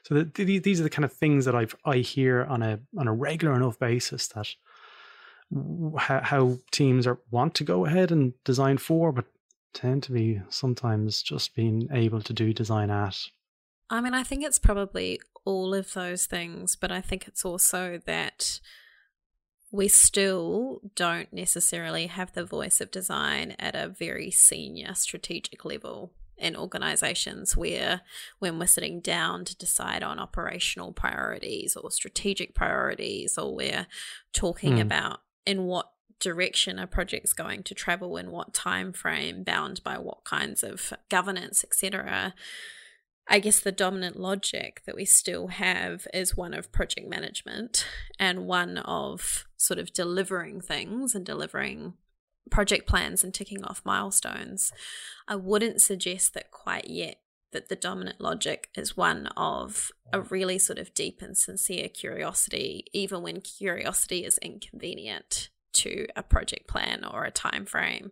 So 0.03 0.13
the, 0.13 0.23
the, 0.35 0.59
these 0.59 0.79
are 0.79 0.83
the 0.83 0.89
kind 0.89 1.05
of 1.05 1.13
things 1.13 1.45
that 1.45 1.55
I 1.55 1.67
I 1.83 1.97
hear 1.97 2.43
on 2.45 2.61
a 2.61 2.79
on 2.97 3.07
a 3.07 3.13
regular 3.13 3.55
enough 3.55 3.79
basis 3.79 4.27
that 4.29 4.47
how, 5.97 6.21
how 6.21 6.57
teams 6.71 7.05
are 7.07 7.19
want 7.31 7.53
to 7.55 7.63
go 7.63 7.85
ahead 7.85 8.11
and 8.11 8.33
design 8.43 8.77
for, 8.77 9.11
but 9.11 9.25
tend 9.73 10.03
to 10.03 10.11
be 10.11 10.41
sometimes 10.49 11.21
just 11.21 11.55
being 11.55 11.87
able 11.91 12.21
to 12.21 12.33
do 12.33 12.53
design 12.53 12.89
at. 12.89 13.17
I 13.89 14.01
mean, 14.01 14.13
I 14.13 14.23
think 14.23 14.43
it's 14.43 14.57
probably 14.57 15.19
all 15.43 15.73
of 15.73 15.93
those 15.93 16.25
things, 16.25 16.75
but 16.75 16.91
I 16.91 17.01
think 17.01 17.27
it's 17.27 17.45
also 17.45 17.99
that 18.05 18.59
we 19.75 19.89
still 19.89 20.79
don't 20.95 21.31
necessarily 21.33 22.07
have 22.07 22.31
the 22.33 22.45
voice 22.45 22.79
of 22.79 22.91
design 22.91 23.55
at 23.59 23.75
a 23.75 23.89
very 23.89 24.31
senior 24.31 24.93
strategic 24.95 25.65
level 25.65 26.13
in 26.37 26.55
organizations 26.55 27.55
where 27.55 28.01
when 28.39 28.57
we're 28.57 28.65
sitting 28.67 28.99
down 28.99 29.45
to 29.45 29.55
decide 29.57 30.01
on 30.01 30.19
operational 30.19 30.91
priorities 30.91 31.75
or 31.75 31.91
strategic 31.91 32.55
priorities 32.55 33.37
or 33.37 33.55
we're 33.55 33.87
talking 34.33 34.75
mm. 34.75 34.81
about 34.81 35.19
in 35.45 35.63
what 35.63 35.91
direction 36.19 36.79
a 36.79 36.87
project's 36.87 37.33
going 37.33 37.61
to 37.61 37.73
travel 37.73 38.15
in 38.17 38.31
what 38.31 38.53
time 38.53 38.93
frame 38.93 39.43
bound 39.43 39.83
by 39.83 39.97
what 39.97 40.23
kinds 40.23 40.63
of 40.63 40.93
governance 41.09 41.63
etc 41.63 42.33
I 43.27 43.39
guess 43.39 43.59
the 43.59 43.71
dominant 43.71 44.19
logic 44.19 44.83
that 44.85 44.95
we 44.95 45.05
still 45.05 45.47
have 45.47 46.07
is 46.13 46.37
one 46.37 46.53
of 46.53 46.71
project 46.71 47.09
management 47.09 47.85
and 48.19 48.45
one 48.45 48.77
of 48.77 49.45
sort 49.57 49.79
of 49.79 49.93
delivering 49.93 50.61
things 50.61 51.15
and 51.15 51.25
delivering 51.25 51.93
project 52.51 52.87
plans 52.87 53.23
and 53.23 53.33
ticking 53.33 53.63
off 53.63 53.81
milestones. 53.83 54.71
I 55.27 55.35
wouldn't 55.35 55.81
suggest 55.81 56.35
that 56.35 56.51
quite 56.51 56.87
yet 56.87 57.19
that 57.51 57.69
the 57.69 57.75
dominant 57.75 58.21
logic 58.21 58.69
is 58.75 58.97
one 58.97 59.27
of 59.35 59.91
a 60.13 60.21
really 60.21 60.59
sort 60.59 60.77
of 60.77 60.93
deep 60.93 61.21
and 61.21 61.35
sincere 61.35 61.89
curiosity, 61.89 62.85
even 62.93 63.23
when 63.23 63.41
curiosity 63.41 64.23
is 64.23 64.37
inconvenient 64.39 65.49
to 65.75 66.07
a 66.15 66.23
project 66.23 66.67
plan 66.67 67.05
or 67.05 67.23
a 67.23 67.31
time 67.31 67.65
frame. 67.65 68.11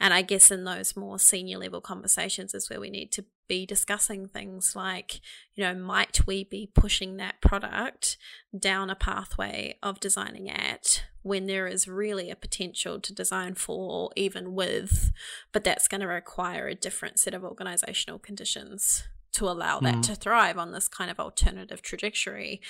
And 0.00 0.14
I 0.14 0.22
guess 0.22 0.50
in 0.50 0.64
those 0.64 0.96
more 0.96 1.18
senior 1.18 1.58
level 1.58 1.80
conversations 1.80 2.54
is 2.54 2.68
where 2.68 2.80
we 2.80 2.90
need 2.90 3.12
to 3.12 3.24
be 3.48 3.64
discussing 3.66 4.28
things 4.28 4.76
like, 4.76 5.20
you 5.54 5.64
know, 5.64 5.74
might 5.74 6.26
we 6.26 6.44
be 6.44 6.70
pushing 6.72 7.16
that 7.16 7.40
product 7.40 8.16
down 8.56 8.90
a 8.90 8.94
pathway 8.94 9.76
of 9.82 10.00
designing 10.00 10.50
at 10.50 11.04
when 11.22 11.46
there 11.46 11.66
is 11.66 11.88
really 11.88 12.30
a 12.30 12.36
potential 12.36 13.00
to 13.00 13.14
design 13.14 13.54
for, 13.54 13.90
or 13.90 14.10
even 14.16 14.54
with, 14.54 15.12
but 15.52 15.64
that's 15.64 15.88
going 15.88 16.00
to 16.00 16.06
require 16.06 16.68
a 16.68 16.74
different 16.74 17.18
set 17.18 17.34
of 17.34 17.44
organizational 17.44 18.18
conditions 18.18 19.04
to 19.32 19.48
allow 19.48 19.78
that 19.80 19.96
mm. 19.96 20.02
to 20.02 20.14
thrive 20.14 20.58
on 20.58 20.72
this 20.72 20.88
kind 20.88 21.10
of 21.10 21.20
alternative 21.20 21.82
trajectory 21.82 22.60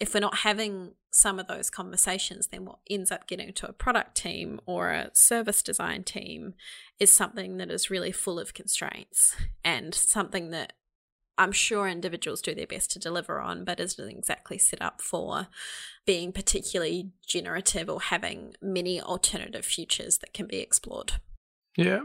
if 0.00 0.14
we're 0.14 0.20
not 0.20 0.38
having 0.38 0.92
some 1.10 1.38
of 1.38 1.46
those 1.46 1.70
conversations, 1.70 2.48
then 2.48 2.64
what 2.64 2.78
ends 2.88 3.10
up 3.10 3.26
getting 3.26 3.52
to 3.52 3.68
a 3.68 3.72
product 3.72 4.16
team 4.16 4.60
or 4.66 4.90
a 4.90 5.10
service 5.14 5.62
design 5.62 6.04
team 6.04 6.54
is 7.00 7.10
something 7.10 7.56
that 7.56 7.70
is 7.70 7.90
really 7.90 8.12
full 8.12 8.38
of 8.38 8.54
constraints 8.54 9.34
and 9.64 9.94
something 9.94 10.50
that 10.50 10.74
I'm 11.38 11.52
sure 11.52 11.88
individuals 11.88 12.42
do 12.42 12.54
their 12.54 12.66
best 12.66 12.90
to 12.92 12.98
deliver 12.98 13.40
on, 13.40 13.64
but 13.64 13.78
isn't 13.78 14.08
exactly 14.08 14.58
set 14.58 14.82
up 14.82 15.00
for 15.00 15.46
being 16.04 16.32
particularly 16.32 17.10
generative 17.26 17.88
or 17.88 18.00
having 18.00 18.54
many 18.60 19.00
alternative 19.00 19.64
futures 19.64 20.18
that 20.18 20.34
can 20.34 20.46
be 20.46 20.58
explored. 20.58 21.14
Yeah. 21.76 22.02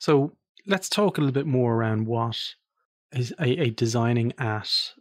So 0.00 0.32
let's 0.66 0.88
talk 0.88 1.16
a 1.16 1.20
little 1.20 1.32
bit 1.32 1.46
more 1.46 1.74
around 1.74 2.06
what 2.06 2.38
is 3.12 3.32
a, 3.40 3.66
a 3.66 3.70
designing 3.70 4.32
at 4.38 4.94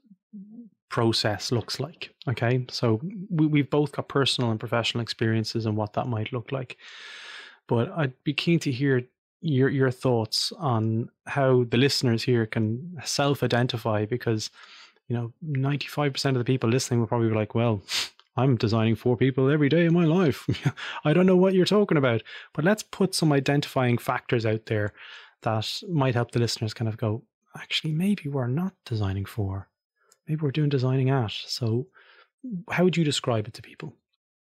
process 0.89 1.51
looks 1.51 1.79
like. 1.79 2.13
Okay, 2.27 2.65
so 2.69 3.00
we, 3.29 3.48
we've 3.48 3.69
both 3.69 3.91
got 3.91 4.10
personal 4.10 4.51
and 4.51 4.60
professional 4.60 5.01
experiences 5.01 5.65
and 5.65 5.77
what 5.77 5.93
that 5.93 6.08
might 6.08 6.34
look 6.34 6.51
like. 6.51 6.77
But 7.67 7.91
I'd 7.96 8.24
be 8.24 8.34
keen 8.34 8.60
to 8.60 8.72
hear 8.72 9.03
your 9.41 9.69
your 9.69 9.91
thoughts 9.91 10.51
on 10.58 11.10
how 11.25 11.63
the 11.69 11.77
listeners 11.77 12.24
here 12.24 12.46
can 12.46 12.98
self-identify 13.03 14.05
because 14.05 14.50
you 15.08 15.15
know 15.15 15.31
95% 15.46 16.25
of 16.31 16.36
the 16.36 16.43
people 16.43 16.69
listening 16.69 17.00
will 17.00 17.08
probably 17.08 17.29
be 17.29 17.36
like 17.36 17.55
well 17.55 17.81
i'm 18.38 18.58
designing 18.58 18.96
for 18.96 19.15
people 19.15 19.50
every 19.50 19.69
day 19.69 19.86
of 19.86 19.93
my 19.93 20.03
life 20.03 20.46
i 21.05 21.13
don't 21.13 21.25
know 21.25 21.38
what 21.38 21.53
you're 21.53 21.65
talking 21.65 21.98
about 21.98 22.22
but 22.53 22.65
let's 22.65 22.84
put 22.84 23.15
some 23.15 23.31
identifying 23.31 23.98
factors 23.98 24.46
out 24.46 24.65
there 24.65 24.93
that 25.41 25.81
might 25.89 26.15
help 26.15 26.31
the 26.31 26.39
listeners 26.39 26.74
kind 26.74 26.89
of 26.89 26.98
go 26.98 27.24
actually 27.55 27.93
maybe 27.93 28.27
we're 28.27 28.48
not 28.48 28.74
designing 28.84 29.25
for 29.25 29.68
maybe 30.29 30.41
we're 30.41 30.51
doing 30.51 30.69
designing 30.69 31.09
at. 31.09 31.31
So, 31.31 31.88
how 32.69 32.86
would 32.86 32.95
you 32.95 33.03
describe 33.03 33.48
it 33.48 33.53
to 33.55 33.62
people? 33.62 33.95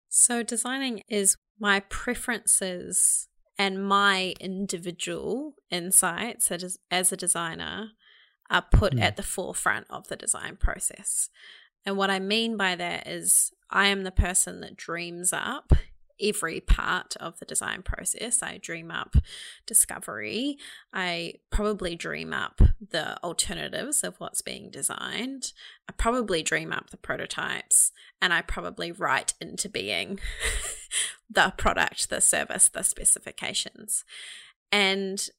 So, 0.09 0.41
designing 0.41 1.03
is 1.09 1.37
my 1.59 1.81
preferences 1.81 3.27
and 3.59 3.85
my 3.85 4.33
individual 4.39 5.55
insights 5.69 6.49
as, 6.51 6.79
as 6.89 7.11
a 7.11 7.17
designer 7.17 7.89
are 8.49 8.65
put 8.71 8.95
mm. 8.95 9.01
at 9.01 9.17
the 9.17 9.23
forefront 9.23 9.85
of 9.89 10.07
the 10.07 10.15
design 10.15 10.57
process. 10.59 11.29
And 11.85 11.97
what 11.97 12.09
I 12.09 12.19
mean 12.19 12.57
by 12.57 12.75
that 12.75 13.07
is, 13.07 13.51
I 13.69 13.87
am 13.87 14.03
the 14.03 14.11
person 14.11 14.61
that 14.61 14.77
dreams 14.77 15.33
up 15.33 15.73
every 16.21 16.59
part 16.59 17.15
of 17.17 17.39
the 17.39 17.45
design 17.45 17.81
process. 17.81 18.41
I 18.41 18.57
dream 18.57 18.91
up 18.91 19.15
discovery. 19.65 20.57
I 20.93 21.35
probably 21.49 21.95
dream 21.95 22.33
up 22.33 22.61
the 22.91 23.21
alternatives 23.23 24.03
of 24.03 24.19
what's 24.19 24.41
being 24.41 24.69
designed. 24.69 25.53
I 25.89 25.93
probably 25.93 26.43
dream 26.43 26.71
up 26.71 26.89
the 26.89 26.97
prototypes 26.97 27.91
and 28.21 28.33
I 28.33 28.41
probably 28.41 28.91
write 28.91 29.33
into 29.41 29.69
being 29.69 30.19
the 31.29 31.53
product, 31.57 32.09
the 32.09 32.21
service, 32.21 32.69
the 32.69 32.83
specifications. 32.83 34.03
And 34.71 35.29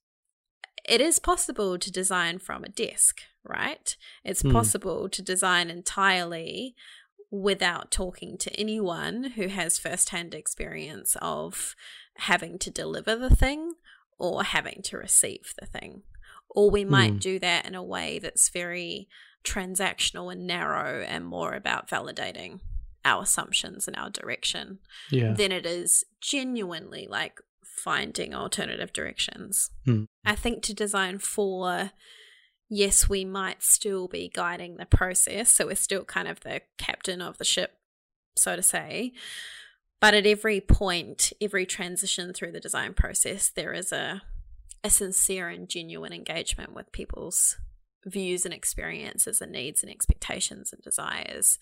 it 0.88 1.00
is 1.00 1.19
possible 1.19 1.78
to 1.78 1.90
design 1.90 2.38
from 2.38 2.64
a 2.64 2.69
desk, 2.69 3.21
right? 3.43 3.97
It's 4.23 4.43
mm. 4.43 4.52
possible 4.52 5.09
to 5.09 5.23
design 5.23 5.71
entirely 5.71 6.75
without 7.34 7.90
talking 7.90 8.38
to 8.38 8.52
anyone 8.52 9.24
who 9.34 9.48
has 9.48 9.78
firsthand 9.78 10.34
experience 10.34 11.16
of 11.20 11.74
having 12.18 12.58
to 12.60 12.70
deliver 12.70 13.16
the 13.16 13.34
thing 13.34 13.72
or 14.18 14.44
having 14.44 14.80
to 14.84 14.96
receive 14.96 15.52
the 15.58 15.66
thing. 15.66 16.02
Or 16.48 16.70
we 16.70 16.84
might 16.84 17.14
mm. 17.14 17.20
do 17.20 17.38
that 17.40 17.66
in 17.66 17.74
a 17.74 17.82
way 17.82 18.20
that's 18.20 18.48
very 18.50 19.08
transactional 19.42 20.30
and 20.32 20.46
narrow 20.46 21.02
and 21.02 21.26
more 21.26 21.54
about 21.54 21.90
validating 21.90 22.60
our 23.04 23.24
assumptions 23.24 23.88
and 23.88 23.96
our 23.96 24.10
direction 24.10 24.78
yeah. 25.10 25.32
than 25.32 25.50
it 25.50 25.66
is 25.66 26.04
genuinely 26.20 27.08
like 27.10 27.40
finding 27.64 28.32
alternative 28.32 28.92
directions. 28.92 29.70
Mm. 29.86 30.06
I 30.24 30.36
think 30.36 30.62
to 30.62 30.74
design 30.74 31.18
for 31.18 31.90
yes, 32.68 33.09
we 33.09 33.25
might 33.25 33.62
still 33.62 34.09
be 34.09 34.30
guiding 34.33 34.76
the 34.76 34.87
process. 34.87 35.50
So 35.50 35.66
we're 35.66 35.76
still 35.76 36.04
kind 36.04 36.28
of 36.28 36.40
the 36.40 36.62
captain 36.78 37.21
of 37.21 37.38
the 37.38 37.44
ship, 37.44 37.73
so 38.37 38.56
to 38.56 38.62
say. 38.62 39.12
But 40.00 40.14
at 40.14 40.26
every 40.26 40.61
point, 40.61 41.33
every 41.40 41.66
transition 41.66 42.33
through 42.33 42.52
the 42.52 42.61
design 42.61 42.94
process, 42.94 43.50
there 43.50 43.73
is 43.73 43.92
a, 43.92 44.23
a 44.83 44.90
sincere 44.90 45.49
and 45.49 45.68
genuine 45.68 46.12
engagement 46.12 46.75
with 46.75 46.92
people's 46.92 47.56
views 48.04 48.44
and 48.44 48.52
experiences 48.52 49.40
and 49.40 49.52
needs 49.52 49.83
and 49.83 49.90
expectations 49.90 50.73
and 50.73 50.83
desires, 50.83 51.59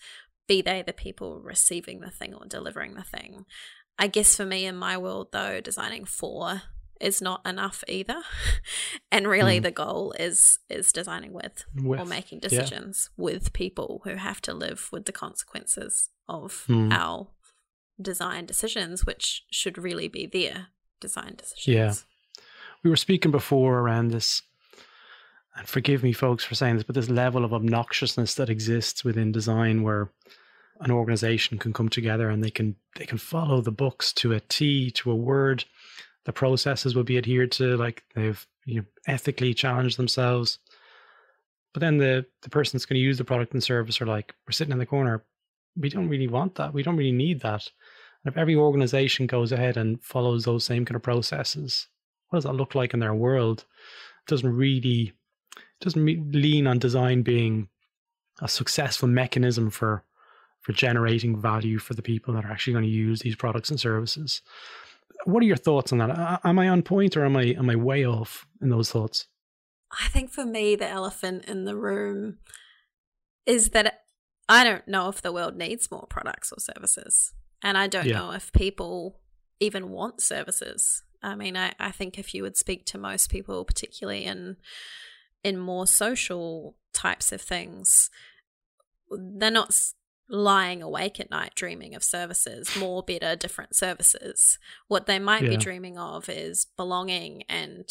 be 0.47 0.61
they 0.61 0.81
the 0.81 0.93
people 0.93 1.39
receiving 1.39 2.01
the 2.01 2.09
thing 2.09 2.33
or 2.33 2.45
delivering 2.45 2.95
the 2.95 3.03
thing. 3.03 3.45
I 3.97 4.07
guess 4.07 4.35
for 4.35 4.45
me 4.45 4.65
in 4.65 4.75
my 4.75 4.97
world, 4.97 5.29
though, 5.31 5.61
designing 5.61 6.05
for 6.05 6.63
is 7.03 7.21
not 7.21 7.45
enough 7.45 7.83
either. 7.87 8.21
and 9.11 9.27
really 9.27 9.59
mm. 9.59 9.63
the 9.63 9.71
goal 9.71 10.13
is 10.19 10.59
is 10.69 10.91
designing 10.91 11.33
with, 11.33 11.65
with 11.75 11.99
or 11.99 12.05
making 12.05 12.39
decisions 12.39 13.09
yeah. 13.17 13.23
with 13.23 13.53
people 13.53 14.01
who 14.05 14.15
have 14.15 14.41
to 14.41 14.53
live 14.53 14.89
with 14.91 15.05
the 15.05 15.11
consequences 15.11 16.09
of 16.27 16.65
mm. 16.67 16.91
our 16.91 17.27
design 18.01 18.45
decisions, 18.45 19.05
which 19.05 19.45
should 19.51 19.77
really 19.77 20.07
be 20.07 20.25
their 20.25 20.67
design 20.99 21.35
decisions. 21.35 21.67
Yeah. 21.67 21.93
We 22.83 22.89
were 22.89 22.95
speaking 22.95 23.31
before 23.31 23.79
around 23.79 24.09
this 24.09 24.41
and 25.55 25.67
forgive 25.67 26.01
me 26.01 26.13
folks 26.13 26.43
for 26.43 26.55
saying 26.55 26.75
this, 26.75 26.83
but 26.83 26.95
this 26.95 27.09
level 27.09 27.45
of 27.45 27.51
obnoxiousness 27.51 28.35
that 28.35 28.49
exists 28.49 29.03
within 29.03 29.31
design 29.31 29.83
where 29.83 30.09
an 30.79 30.91
organization 30.91 31.59
can 31.59 31.73
come 31.73 31.89
together 31.89 32.29
and 32.29 32.43
they 32.43 32.49
can 32.49 32.75
they 32.95 33.05
can 33.05 33.17
follow 33.17 33.61
the 33.61 33.71
books 33.71 34.11
to 34.13 34.33
a 34.33 34.39
T 34.39 34.89
to 34.91 35.11
a 35.11 35.15
word 35.15 35.65
the 36.25 36.33
processes 36.33 36.95
will 36.95 37.03
be 37.03 37.17
adhered 37.17 37.51
to, 37.53 37.77
like 37.77 38.03
they've 38.15 38.45
you 38.65 38.75
know 38.75 38.85
ethically 39.07 39.53
challenged 39.53 39.97
themselves. 39.97 40.59
But 41.73 41.81
then 41.81 41.97
the 41.97 42.25
the 42.41 42.49
person 42.49 42.77
that's 42.77 42.85
going 42.85 42.99
to 42.99 43.05
use 43.05 43.17
the 43.17 43.25
product 43.25 43.53
and 43.53 43.63
service 43.63 44.01
are 44.01 44.05
like, 44.05 44.33
we're 44.47 44.51
sitting 44.51 44.71
in 44.71 44.79
the 44.79 44.85
corner. 44.85 45.23
We 45.75 45.89
don't 45.89 46.09
really 46.09 46.27
want 46.27 46.55
that. 46.55 46.73
We 46.73 46.83
don't 46.83 46.97
really 46.97 47.11
need 47.11 47.41
that. 47.41 47.67
And 48.23 48.31
if 48.31 48.37
every 48.37 48.55
organization 48.55 49.27
goes 49.27 49.51
ahead 49.51 49.75
and 49.75 50.01
follows 50.03 50.45
those 50.45 50.63
same 50.63 50.85
kind 50.85 50.95
of 50.95 51.01
processes, 51.01 51.87
what 52.29 52.37
does 52.37 52.43
that 52.45 52.53
look 52.53 52.75
like 52.75 52.93
in 52.93 52.99
their 52.99 53.15
world? 53.15 53.65
It 54.25 54.29
doesn't 54.29 54.55
really 54.55 55.13
it 55.55 55.83
doesn't 55.83 56.31
lean 56.31 56.67
on 56.67 56.79
design 56.79 57.23
being 57.23 57.67
a 58.41 58.47
successful 58.47 59.07
mechanism 59.07 59.69
for 59.69 60.03
for 60.61 60.71
generating 60.71 61.39
value 61.39 61.77
for 61.77 61.93
the 61.93 62.01
people 62.01 62.33
that 62.33 62.45
are 62.45 62.51
actually 62.51 62.73
going 62.73 62.85
to 62.85 62.89
use 62.89 63.19
these 63.19 63.35
products 63.35 63.69
and 63.69 63.79
services. 63.79 64.41
What 65.25 65.43
are 65.43 65.45
your 65.47 65.57
thoughts 65.57 65.91
on 65.91 65.99
that? 65.99 66.41
Am 66.43 66.59
I 66.59 66.69
on 66.69 66.81
point 66.81 67.17
or 67.17 67.25
am 67.25 67.35
I 67.35 67.43
am 67.57 67.69
I 67.69 67.75
way 67.75 68.05
off 68.05 68.45
in 68.61 68.69
those 68.69 68.91
thoughts? 68.91 69.27
I 70.01 70.07
think 70.09 70.31
for 70.31 70.45
me, 70.45 70.75
the 70.75 70.89
elephant 70.89 71.45
in 71.45 71.65
the 71.65 71.75
room 71.75 72.39
is 73.45 73.69
that 73.69 74.01
I 74.49 74.63
don't 74.63 74.87
know 74.87 75.09
if 75.09 75.21
the 75.21 75.31
world 75.31 75.55
needs 75.55 75.91
more 75.91 76.07
products 76.09 76.51
or 76.51 76.59
services. 76.59 77.33
And 77.61 77.77
I 77.77 77.87
don't 77.87 78.05
yeah. 78.05 78.19
know 78.19 78.31
if 78.31 78.51
people 78.51 79.19
even 79.59 79.89
want 79.89 80.21
services. 80.21 81.03
I 81.21 81.35
mean, 81.35 81.55
I, 81.55 81.73
I 81.79 81.91
think 81.91 82.19
if 82.19 82.33
you 82.33 82.43
would 82.43 82.57
speak 82.57 82.85
to 82.87 82.97
most 82.97 83.29
people, 83.29 83.63
particularly 83.63 84.25
in 84.25 84.57
in 85.43 85.57
more 85.57 85.85
social 85.87 86.75
types 86.93 87.31
of 87.31 87.41
things, 87.41 88.09
they're 89.09 89.51
not 89.51 89.77
lying 90.29 90.81
awake 90.81 91.19
at 91.19 91.29
night 91.29 91.53
dreaming 91.55 91.95
of 91.95 92.03
services, 92.03 92.75
more, 92.77 93.03
better, 93.03 93.35
different 93.35 93.75
services. 93.75 94.57
What 94.87 95.05
they 95.05 95.19
might 95.19 95.43
yeah. 95.43 95.49
be 95.49 95.57
dreaming 95.57 95.97
of 95.97 96.29
is 96.29 96.67
belonging 96.77 97.43
and 97.49 97.85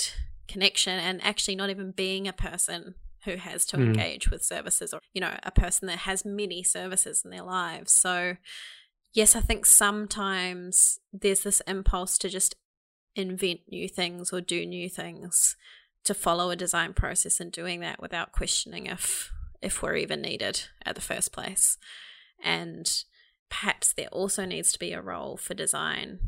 connection 0.49 0.99
and 0.99 1.23
actually 1.25 1.57
not 1.57 1.71
even 1.71 1.93
being 1.93 2.27
a 2.27 2.33
person 2.33 2.95
who 3.25 3.37
has 3.37 3.65
to 3.67 3.77
mm. 3.77 3.87
engage 3.87 4.31
with 4.31 4.43
services 4.43 4.93
or, 4.93 5.01
you 5.13 5.21
know, 5.21 5.37
a 5.43 5.51
person 5.51 5.87
that 5.87 5.99
has 5.99 6.25
many 6.25 6.63
services 6.63 7.23
in 7.25 7.31
their 7.31 7.43
lives. 7.43 7.93
So, 7.93 8.37
yes, 9.13 9.37
I 9.37 9.41
think 9.41 9.65
sometimes 9.65 10.99
there's 11.13 11.43
this 11.43 11.61
impulse 11.67 12.19
to 12.19 12.29
just 12.29 12.57
invent 13.15 13.61
new 13.71 13.89
things 13.89 14.33
or 14.33 14.41
do 14.41 14.67
new 14.67 14.89
things 14.89 15.57
to 16.05 16.15
follow 16.15 16.51
a 16.51 16.57
design 16.57 16.95
process 16.95 17.39
and 17.39 17.53
doing 17.53 17.81
that 17.81 18.01
without 18.01 18.33
questioning 18.33 18.87
if 18.87 19.31
if 19.61 19.81
we're 19.81 19.95
even 19.95 20.21
needed 20.21 20.65
at 20.85 20.97
the 20.97 21.01
first 21.01 21.33
place. 21.33 21.79
And 22.43 22.91
perhaps 23.49 23.93
there 23.93 24.09
also 24.09 24.45
needs 24.45 24.73
to 24.73 24.79
be 24.79 24.93
a 24.93 25.03
role 25.03 25.37
for 25.37 25.55
design, 25.55 26.19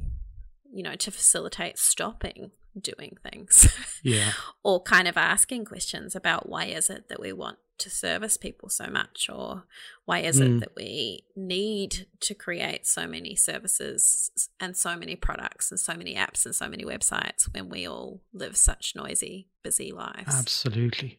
you 0.73 0.83
know, 0.83 0.95
to 0.97 1.11
facilitate 1.11 1.79
stopping 1.79 2.51
doing 2.81 3.17
things. 3.31 3.73
Yeah. 4.07 4.33
or 4.63 4.83
kind 4.83 5.09
of 5.09 5.17
asking 5.17 5.65
questions 5.65 6.15
about 6.15 6.47
why 6.47 6.67
is 6.67 6.91
it 6.91 7.09
that 7.09 7.19
we 7.19 7.33
want 7.33 7.57
to 7.79 7.89
service 7.89 8.37
people 8.37 8.69
so 8.69 8.87
much 8.89 9.31
or 9.33 9.65
why 10.05 10.19
is 10.19 10.39
mm. 10.39 10.57
it 10.57 10.61
that 10.61 10.77
we 10.77 11.25
need 11.35 12.07
to 12.21 12.35
create 12.35 12.87
so 12.87 13.07
many 13.07 13.35
services 13.35 14.31
and 14.61 14.77
so 14.77 14.95
many 14.95 15.17
products 15.17 15.71
and 15.71 15.81
so 15.81 15.95
many 15.95 16.15
apps 16.17 16.45
and 16.45 16.55
so 16.55 16.69
many 16.69 16.85
websites 16.85 17.53
when 17.55 17.71
we 17.71 17.89
all 17.89 18.21
live 18.35 18.59
such 18.59 18.93
noisy 18.95 19.49
busy 19.63 19.91
lives 19.91 20.35
absolutely 20.39 21.19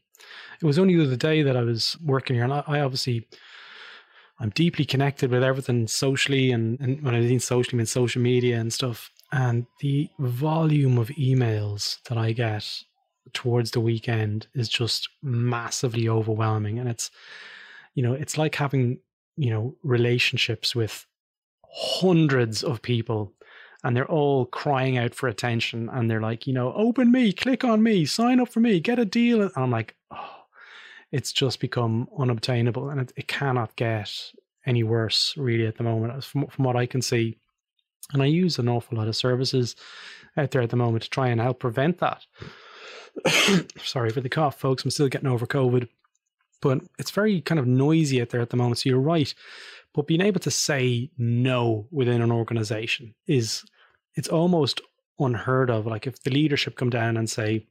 it 0.61 0.65
was 0.65 0.77
only 0.77 0.95
the 0.95 1.03
other 1.03 1.15
day 1.15 1.41
that 1.41 1.57
i 1.57 1.61
was 1.61 1.97
working 2.03 2.35
here 2.35 2.43
and 2.43 2.53
i, 2.53 2.63
I 2.67 2.79
obviously 2.81 3.27
i'm 4.39 4.49
deeply 4.51 4.85
connected 4.85 5.31
with 5.31 5.43
everything 5.43 5.87
socially 5.87 6.51
and, 6.51 6.79
and 6.79 7.01
when 7.01 7.15
i 7.15 7.19
mean 7.19 7.39
socially 7.39 7.77
I 7.77 7.79
mean 7.79 7.85
social 7.85 8.21
media 8.21 8.59
and 8.59 8.71
stuff 8.71 9.11
and 9.31 9.65
the 9.81 10.09
volume 10.19 10.97
of 10.97 11.09
emails 11.09 12.01
that 12.03 12.17
I 12.17 12.31
get 12.31 12.83
towards 13.33 13.71
the 13.71 13.79
weekend 13.79 14.47
is 14.53 14.69
just 14.69 15.09
massively 15.21 16.07
overwhelming. 16.07 16.79
And 16.79 16.87
it's, 16.87 17.11
you 17.95 18.03
know, 18.03 18.13
it's 18.13 18.37
like 18.37 18.55
having, 18.55 18.99
you 19.35 19.49
know, 19.49 19.75
relationships 19.83 20.75
with 20.75 21.05
hundreds 21.69 22.63
of 22.63 22.81
people 22.81 23.33
and 23.83 23.95
they're 23.95 24.09
all 24.09 24.45
crying 24.45 24.97
out 24.97 25.13
for 25.13 25.27
attention 25.27 25.89
and 25.89 26.09
they're 26.09 26.21
like, 26.21 26.47
you 26.47 26.53
know, 26.53 26.73
open 26.73 27.11
me, 27.11 27.33
click 27.33 27.63
on 27.63 27.83
me, 27.83 28.05
sign 28.05 28.39
up 28.39 28.49
for 28.49 28.59
me, 28.59 28.79
get 28.79 28.99
a 28.99 29.05
deal. 29.05 29.41
And 29.41 29.51
I'm 29.55 29.71
like, 29.71 29.95
oh, 30.11 30.34
it's 31.11 31.31
just 31.31 31.59
become 31.59 32.07
unobtainable 32.17 32.89
and 32.89 33.01
it, 33.01 33.13
it 33.15 33.27
cannot 33.27 33.75
get 33.75 34.11
any 34.65 34.83
worse 34.83 35.33
really 35.37 35.67
at 35.67 35.77
the 35.77 35.83
moment 35.83 36.23
from, 36.23 36.47
from 36.47 36.65
what 36.65 36.75
I 36.75 36.85
can 36.85 37.01
see. 37.01 37.37
And 38.13 38.21
I 38.21 38.25
use 38.25 38.59
an 38.59 38.69
awful 38.69 38.97
lot 38.97 39.07
of 39.07 39.15
services 39.15 39.75
out 40.37 40.51
there 40.51 40.61
at 40.61 40.69
the 40.69 40.75
moment 40.75 41.03
to 41.03 41.09
try 41.09 41.27
and 41.29 41.39
help 41.41 41.59
prevent 41.59 41.99
that. 41.99 42.25
Sorry 43.77 44.09
for 44.09 44.21
the 44.21 44.29
cough, 44.29 44.59
folks. 44.59 44.83
I'm 44.83 44.91
still 44.91 45.07
getting 45.07 45.29
over 45.29 45.45
COVID. 45.45 45.87
But 46.61 46.81
it's 46.99 47.11
very 47.11 47.41
kind 47.41 47.59
of 47.59 47.67
noisy 47.67 48.21
out 48.21 48.29
there 48.29 48.41
at 48.41 48.49
the 48.49 48.57
moment. 48.57 48.79
So 48.79 48.89
you're 48.89 48.99
right. 48.99 49.33
But 49.93 50.07
being 50.07 50.21
able 50.21 50.39
to 50.41 50.51
say 50.51 51.09
no 51.17 51.87
within 51.91 52.21
an 52.21 52.31
organization 52.31 53.15
is 53.27 53.63
it's 54.15 54.27
almost 54.27 54.81
unheard 55.19 55.69
of. 55.69 55.85
Like 55.85 56.07
if 56.07 56.21
the 56.23 56.31
leadership 56.31 56.75
come 56.75 56.89
down 56.89 57.17
and 57.17 57.29
say, 57.29 57.65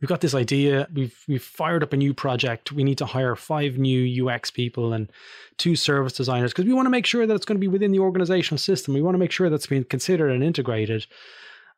we've 0.00 0.08
got 0.08 0.20
this 0.20 0.34
idea. 0.34 0.88
We've 0.92 1.16
we've 1.28 1.42
fired 1.42 1.82
up 1.82 1.92
a 1.92 1.96
new 1.96 2.14
project. 2.14 2.72
We 2.72 2.84
need 2.84 2.98
to 2.98 3.06
hire 3.06 3.34
five 3.36 3.78
new 3.78 4.28
UX 4.28 4.50
people 4.50 4.92
and 4.92 5.10
two 5.56 5.76
service 5.76 6.12
designers 6.12 6.52
because 6.52 6.66
we 6.66 6.72
want 6.72 6.86
to 6.86 6.90
make 6.90 7.06
sure 7.06 7.26
that 7.26 7.34
it's 7.34 7.46
going 7.46 7.56
to 7.56 7.60
be 7.60 7.68
within 7.68 7.92
the 7.92 8.00
organizational 8.00 8.58
system. 8.58 8.94
We 8.94 9.02
want 9.02 9.14
to 9.14 9.18
make 9.18 9.32
sure 9.32 9.48
that's 9.48 9.66
being 9.66 9.84
considered 9.84 10.30
and 10.30 10.42
integrated. 10.42 11.06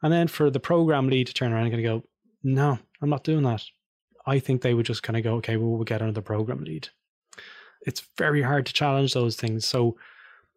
And 0.03 0.13
then 0.13 0.29
for 0.29 0.51
the 0.51 0.61
program 0.61 1.09
lead 1.09 1.27
to 1.27 1.35
turn 1.35 1.53
around 1.53 1.73
and 1.73 1.83
go, 1.83 2.05
no, 2.43 2.79
I'm 3.03 3.11
not 3.11 3.25
doing 3.25 3.43
that. 3.43 3.65
I 4.27 4.39
think 4.39 4.63
they 4.63 4.75
would 4.75 4.87
just 4.87 5.03
kind 5.03 5.17
of 5.17 5.25
go, 5.25 5.35
okay, 5.37 5.57
well, 5.57 5.71
we'll 5.71 5.85
get 5.85 6.03
another 6.03 6.21
program 6.21 6.63
lead. 6.63 6.89
It's 7.83 8.03
very 8.17 8.43
hard 8.43 8.67
to 8.67 8.73
challenge 8.73 9.15
those 9.15 9.37
things. 9.37 9.65
So, 9.65 9.97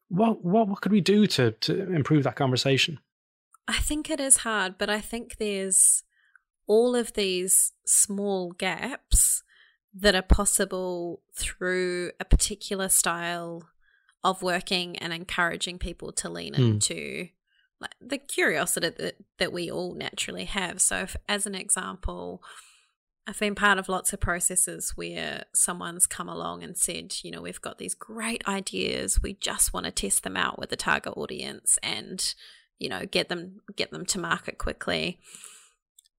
what 0.09 0.43
what 0.43 0.67
what 0.67 0.81
could 0.81 0.91
we 0.91 0.99
do 0.99 1.25
to 1.27 1.51
to 1.51 1.93
improve 1.93 2.23
that 2.23 2.35
conversation? 2.35 2.99
I 3.67 3.77
think 3.77 4.09
it 4.09 4.19
is 4.19 4.37
hard, 4.37 4.77
but 4.77 4.89
I 4.89 4.99
think 4.99 5.37
there's 5.37 6.03
all 6.67 6.95
of 6.95 7.13
these 7.13 7.73
small 7.85 8.51
gaps 8.51 9.43
that 9.93 10.15
are 10.15 10.21
possible 10.21 11.21
through 11.35 12.11
a 12.19 12.25
particular 12.25 12.89
style 12.89 13.69
of 14.23 14.41
working 14.41 14.97
and 14.97 15.11
encouraging 15.11 15.79
people 15.79 16.11
to 16.13 16.29
lean 16.29 16.53
mm. 16.53 16.59
into 16.59 17.27
like, 17.79 17.95
the 17.99 18.17
curiosity 18.17 18.89
that, 18.89 19.15
that 19.39 19.51
we 19.51 19.69
all 19.69 19.95
naturally 19.95 20.45
have. 20.45 20.79
So, 20.79 20.97
if, 20.97 21.17
as 21.27 21.45
an 21.45 21.55
example, 21.55 22.41
I've 23.27 23.39
been 23.39 23.55
part 23.55 23.77
of 23.77 23.89
lots 23.89 24.13
of 24.13 24.19
processes 24.19 24.93
where 24.95 25.43
someone's 25.53 26.07
come 26.07 26.29
along 26.29 26.63
and 26.63 26.77
said, 26.77 27.15
you 27.23 27.31
know, 27.31 27.41
we've 27.41 27.61
got 27.61 27.77
these 27.77 27.95
great 27.95 28.47
ideas. 28.47 29.21
We 29.21 29.33
just 29.33 29.73
want 29.73 29.85
to 29.85 29.91
test 29.91 30.23
them 30.23 30.37
out 30.37 30.59
with 30.59 30.69
the 30.69 30.75
target 30.75 31.13
audience 31.15 31.77
and, 31.83 32.33
you 32.79 32.89
know, 32.89 33.05
get 33.05 33.29
them 33.29 33.61
get 33.75 33.91
them 33.91 34.05
to 34.07 34.19
market 34.19 34.57
quickly. 34.57 35.19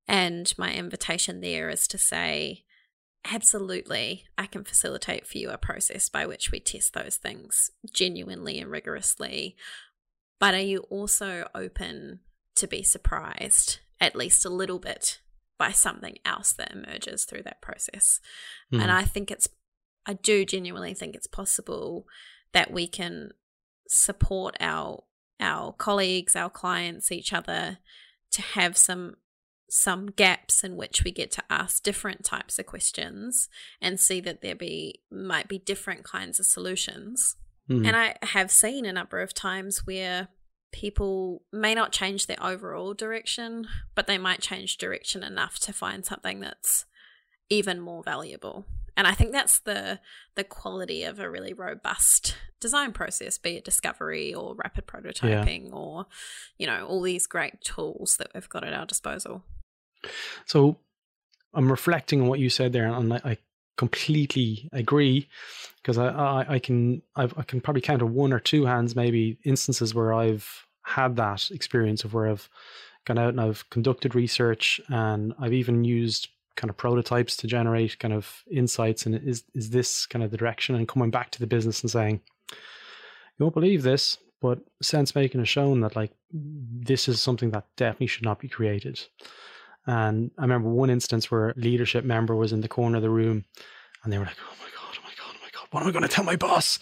And 0.08 0.52
my 0.58 0.72
invitation 0.72 1.40
there 1.40 1.68
is 1.68 1.86
to 1.88 1.98
say, 1.98 2.64
absolutely, 3.30 4.24
I 4.36 4.46
can 4.46 4.64
facilitate 4.64 5.26
for 5.26 5.38
you 5.38 5.50
a 5.50 5.58
process 5.58 6.08
by 6.08 6.26
which 6.26 6.50
we 6.50 6.60
test 6.60 6.94
those 6.94 7.16
things 7.16 7.70
genuinely 7.92 8.58
and 8.58 8.70
rigorously. 8.70 9.56
But 10.40 10.54
are 10.54 10.60
you 10.60 10.80
also 10.90 11.48
open 11.54 12.20
to 12.56 12.66
be 12.66 12.82
surprised, 12.82 13.78
at 14.00 14.16
least 14.16 14.44
a 14.44 14.50
little 14.50 14.80
bit, 14.80 15.20
by 15.58 15.70
something 15.70 16.18
else 16.24 16.52
that 16.54 16.72
emerges 16.72 17.24
through 17.24 17.42
that 17.44 17.60
process? 17.60 18.20
Mm. 18.72 18.82
And 18.82 18.90
hmm. 18.90 18.96
I 18.96 19.04
think 19.04 19.30
it's, 19.30 19.48
I 20.04 20.14
do 20.14 20.44
genuinely 20.44 20.94
think 20.94 21.14
it's 21.14 21.28
possible 21.28 22.06
that 22.52 22.72
we 22.72 22.88
can 22.88 23.30
support 23.88 24.56
our 24.58 25.04
our 25.40 25.72
colleagues, 25.72 26.36
our 26.36 26.48
clients, 26.48 27.10
each 27.10 27.32
other 27.32 27.78
to 28.30 28.42
have 28.42 28.76
some 28.76 29.16
some 29.72 30.06
gaps 30.06 30.62
in 30.62 30.76
which 30.76 31.02
we 31.02 31.10
get 31.10 31.30
to 31.30 31.42
ask 31.48 31.82
different 31.82 32.24
types 32.24 32.58
of 32.58 32.66
questions 32.66 33.48
and 33.80 33.98
see 33.98 34.20
that 34.20 34.42
there 34.42 34.54
be 34.54 35.00
might 35.10 35.48
be 35.48 35.58
different 35.58 36.04
kinds 36.04 36.38
of 36.38 36.44
solutions. 36.44 37.36
Mm. 37.70 37.86
And 37.86 37.96
I 37.96 38.16
have 38.22 38.50
seen 38.50 38.84
a 38.84 38.92
number 38.92 39.20
of 39.20 39.32
times 39.32 39.86
where 39.86 40.28
people 40.72 41.42
may 41.54 41.74
not 41.74 41.90
change 41.90 42.26
their 42.26 42.42
overall 42.42 42.92
direction, 42.92 43.66
but 43.94 44.06
they 44.06 44.18
might 44.18 44.42
change 44.42 44.76
direction 44.76 45.22
enough 45.22 45.58
to 45.60 45.72
find 45.72 46.04
something 46.04 46.40
that's 46.40 46.84
even 47.48 47.80
more 47.80 48.02
valuable. 48.02 48.66
And 48.94 49.06
I 49.06 49.12
think 49.12 49.32
that's 49.32 49.58
the 49.60 50.00
the 50.34 50.44
quality 50.44 51.02
of 51.04 51.18
a 51.18 51.30
really 51.30 51.54
robust 51.54 52.36
design 52.60 52.92
process, 52.92 53.38
be 53.38 53.56
it 53.56 53.64
discovery 53.64 54.34
or 54.34 54.54
rapid 54.54 54.86
prototyping 54.86 55.68
yeah. 55.68 55.74
or, 55.74 56.06
you 56.58 56.66
know, 56.66 56.84
all 56.86 57.00
these 57.00 57.26
great 57.26 57.62
tools 57.62 58.18
that 58.18 58.28
we've 58.34 58.50
got 58.50 58.64
at 58.64 58.74
our 58.74 58.84
disposal. 58.84 59.44
So 60.46 60.76
I'm 61.54 61.70
reflecting 61.70 62.20
on 62.20 62.28
what 62.28 62.40
you 62.40 62.50
said 62.50 62.72
there, 62.72 62.86
and 62.86 63.12
I 63.12 63.38
completely 63.76 64.68
agree 64.72 65.28
because 65.76 65.98
I, 65.98 66.08
I, 66.08 66.54
I 66.54 66.58
can 66.58 67.02
I've, 67.16 67.36
I 67.38 67.42
can 67.42 67.60
probably 67.60 67.80
count 67.80 68.02
on 68.02 68.14
one 68.14 68.32
or 68.32 68.38
two 68.38 68.66
hands 68.66 68.94
maybe 68.94 69.38
instances 69.44 69.94
where 69.94 70.12
I've 70.12 70.66
had 70.84 71.16
that 71.16 71.50
experience 71.50 72.04
of 72.04 72.14
where 72.14 72.28
I've 72.28 72.48
gone 73.04 73.18
out 73.18 73.30
and 73.30 73.40
I've 73.40 73.68
conducted 73.70 74.14
research 74.14 74.80
and 74.88 75.34
I've 75.38 75.52
even 75.52 75.84
used 75.84 76.28
kind 76.54 76.70
of 76.70 76.76
prototypes 76.76 77.36
to 77.38 77.46
generate 77.46 77.98
kind 77.98 78.12
of 78.12 78.42
insights 78.50 79.06
and 79.06 79.14
is 79.14 79.44
is 79.54 79.70
this 79.70 80.06
kind 80.06 80.22
of 80.22 80.30
the 80.30 80.36
direction? 80.36 80.74
And 80.74 80.86
coming 80.86 81.10
back 81.10 81.30
to 81.30 81.40
the 81.40 81.46
business 81.46 81.82
and 81.82 81.90
saying 81.90 82.20
you 82.50 83.44
won't 83.44 83.54
believe 83.54 83.82
this 83.82 84.18
but 84.40 84.58
sense 84.82 85.14
making 85.14 85.40
has 85.40 85.48
shown 85.48 85.80
that 85.80 85.96
like 85.96 86.12
this 86.30 87.08
is 87.08 87.20
something 87.20 87.50
that 87.50 87.66
definitely 87.76 88.08
should 88.08 88.24
not 88.24 88.40
be 88.40 88.48
created 88.48 89.00
and 89.86 90.30
I 90.38 90.42
remember 90.42 90.68
one 90.68 90.90
instance 90.90 91.30
where 91.30 91.50
a 91.50 91.54
leadership 91.56 92.04
member 92.04 92.36
was 92.36 92.52
in 92.52 92.60
the 92.60 92.68
corner 92.68 92.96
of 92.96 93.02
the 93.02 93.10
room 93.10 93.44
and 94.04 94.12
they 94.12 94.18
were 94.18 94.24
like, 94.24 94.36
oh 94.40 94.54
my 94.60 94.68
God, 94.76 94.96
oh 94.98 95.02
my 95.02 95.10
God, 95.16 95.34
oh 95.36 95.42
my 95.42 95.50
God, 95.52 95.66
what 95.70 95.82
am 95.82 95.88
I 95.88 95.92
going 95.92 96.02
to 96.02 96.08
tell 96.08 96.24
my 96.24 96.36
boss? 96.36 96.78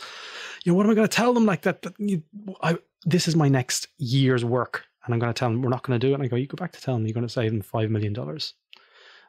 You 0.65 0.73
know, 0.73 0.77
what 0.77 0.87
am 0.87 0.93
I 0.93 0.95
going 0.95 1.09
to 1.09 1.17
tell 1.17 1.33
them 1.33 1.47
like 1.47 1.63
that? 1.63 1.83
that 1.83 1.95
you, 1.99 2.23
I, 2.63 2.79
this 3.05 3.27
is 3.27 3.37
my 3.37 3.49
next 3.49 3.89
year's 3.99 4.45
work 4.45 4.85
and 5.05 5.15
I'm 5.15 5.21
going 5.21 5.33
to 5.33 5.39
tell 5.39 5.51
them 5.51 5.63
we're 5.63 5.71
not 5.71 5.83
going 5.83 5.99
to 5.99 6.07
do 6.07 6.13
it. 6.13 6.15
And 6.15 6.23
I 6.23 6.27
go, 6.27 6.37
you 6.37 6.47
go 6.47 6.57
back 6.57 6.73
to 6.73 6.81
tell 6.81 6.95
them 6.95 7.07
you're 7.07 7.15
going 7.15 7.27
to 7.27 7.33
save 7.33 7.51
them 7.51 7.63
$5 7.63 7.89
million 7.89 8.15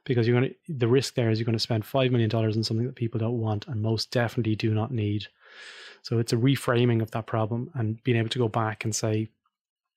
because 0.04 0.28
you're 0.28 0.40
going 0.40 0.50
to, 0.50 0.74
the 0.74 0.88
risk 0.88 1.14
there 1.14 1.30
is 1.30 1.40
you're 1.40 1.46
going 1.46 1.54
to 1.54 1.60
spend 1.60 1.84
$5 1.84 2.12
million 2.12 2.34
on 2.34 2.64
something 2.64 2.86
that 2.86 2.96
people 2.96 3.20
don't 3.20 3.40
want 3.40 3.68
and 3.68 3.82
most 3.82 4.12
definitely 4.12 4.56
do 4.56 4.74
not 4.74 4.92
need. 4.92 5.28
So 6.02 6.20
it's 6.20 6.34
a 6.34 6.38
reframing 6.38 7.02
of 7.02 7.12
that 7.12 7.28
problem 7.28 7.70
and 7.76 8.04
being 8.04 8.18
able 8.18 8.30
to 8.30 8.40
go 8.40 8.50
back 8.50 8.84
and 8.84 8.94
say, 8.94 9.30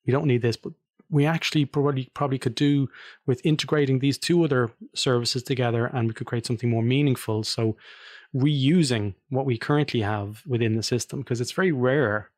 we 0.05 0.11
don't 0.11 0.27
need 0.27 0.41
this, 0.41 0.55
but 0.55 0.73
we 1.09 1.25
actually 1.25 1.65
probably 1.65 2.09
probably 2.13 2.39
could 2.39 2.55
do 2.55 2.87
with 3.25 3.45
integrating 3.45 3.99
these 3.99 4.17
two 4.17 4.43
other 4.43 4.71
services 4.93 5.43
together 5.43 5.85
and 5.85 6.07
we 6.07 6.13
could 6.13 6.27
create 6.27 6.45
something 6.45 6.69
more 6.69 6.83
meaningful. 6.83 7.43
So 7.43 7.75
reusing 8.35 9.15
what 9.29 9.45
we 9.45 9.57
currently 9.57 10.01
have 10.01 10.43
within 10.45 10.75
the 10.75 10.83
system 10.83 11.19
because 11.19 11.39
it's 11.39 11.51
very 11.51 11.71
rare 11.71 12.31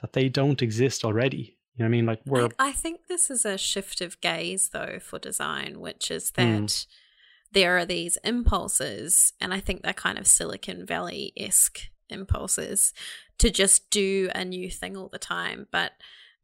that 0.00 0.12
they 0.12 0.28
don't 0.28 0.62
exist 0.62 1.04
already. 1.04 1.56
You 1.74 1.84
know 1.84 1.84
what 1.84 1.88
I 1.88 1.88
mean? 1.88 2.06
Like 2.06 2.20
we're 2.26 2.46
I, 2.58 2.68
I 2.68 2.72
think 2.72 3.06
this 3.08 3.30
is 3.30 3.44
a 3.44 3.58
shift 3.58 4.00
of 4.00 4.20
gaze 4.20 4.70
though 4.72 4.98
for 5.00 5.18
design, 5.18 5.80
which 5.80 6.10
is 6.10 6.30
that 6.32 6.46
mm. 6.46 6.86
there 7.52 7.78
are 7.78 7.86
these 7.86 8.18
impulses, 8.24 9.32
and 9.40 9.54
I 9.54 9.60
think 9.60 9.82
they're 9.82 9.94
kind 9.94 10.18
of 10.18 10.26
Silicon 10.26 10.84
Valley 10.84 11.32
esque 11.36 11.80
impulses 12.10 12.92
to 13.38 13.50
just 13.50 13.90
do 13.90 14.30
a 14.34 14.44
new 14.44 14.70
thing 14.70 14.96
all 14.96 15.08
the 15.08 15.18
time. 15.18 15.66
But 15.72 15.92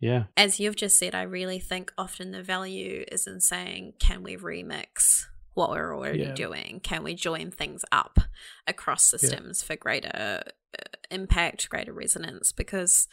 yeah. 0.01 0.25
As 0.37 0.61
you've 0.61 0.77
just 0.77 0.99
said, 0.99 1.15
I 1.15 1.23
really 1.23 1.59
think 1.59 1.93
often 1.99 2.31
the 2.31 2.43
value 2.43 3.05
is 3.11 3.27
in 3.27 3.41
saying, 3.41 3.95
can 3.99 4.23
we 4.23 4.37
remix 4.37 5.25
what 5.55 5.71
we're 5.71 5.95
already 5.95 6.21
yeah. 6.21 6.35
doing? 6.35 6.81
Can 6.83 7.03
we 7.03 7.15
join 7.15 7.51
things 7.51 7.85
up 7.91 8.21
across 8.67 9.05
systems 9.05 9.63
yeah. 9.63 9.67
for 9.67 9.77
greater 9.77 10.43
uh, 10.79 10.83
impact, 11.11 11.69
greater 11.69 11.93
resonance? 11.93 12.53
Because 12.53 13.09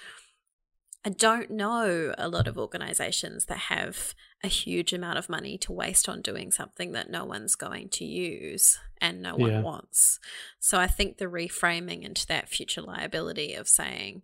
I 1.03 1.09
don't 1.09 1.51
know 1.51 2.13
a 2.17 2.27
lot 2.27 2.47
of 2.47 2.57
organizations 2.57 3.45
that 3.45 3.57
have 3.57 4.15
a 4.43 4.47
huge 4.47 4.91
amount 4.91 5.19
of 5.19 5.29
money 5.29 5.57
to 5.59 5.71
waste 5.71 6.09
on 6.09 6.21
doing 6.21 6.51
something 6.51 6.93
that 6.93 7.11
no 7.11 7.25
one's 7.25 7.55
going 7.55 7.89
to 7.89 8.05
use 8.05 8.79
and 8.99 9.21
no 9.21 9.35
one 9.35 9.51
yeah. 9.51 9.61
wants. 9.61 10.19
So 10.59 10.79
I 10.79 10.87
think 10.87 11.17
the 11.17 11.25
reframing 11.25 12.03
into 12.03 12.25
that 12.27 12.49
future 12.49 12.81
liability 12.81 13.53
of 13.53 13.67
saying, 13.67 14.23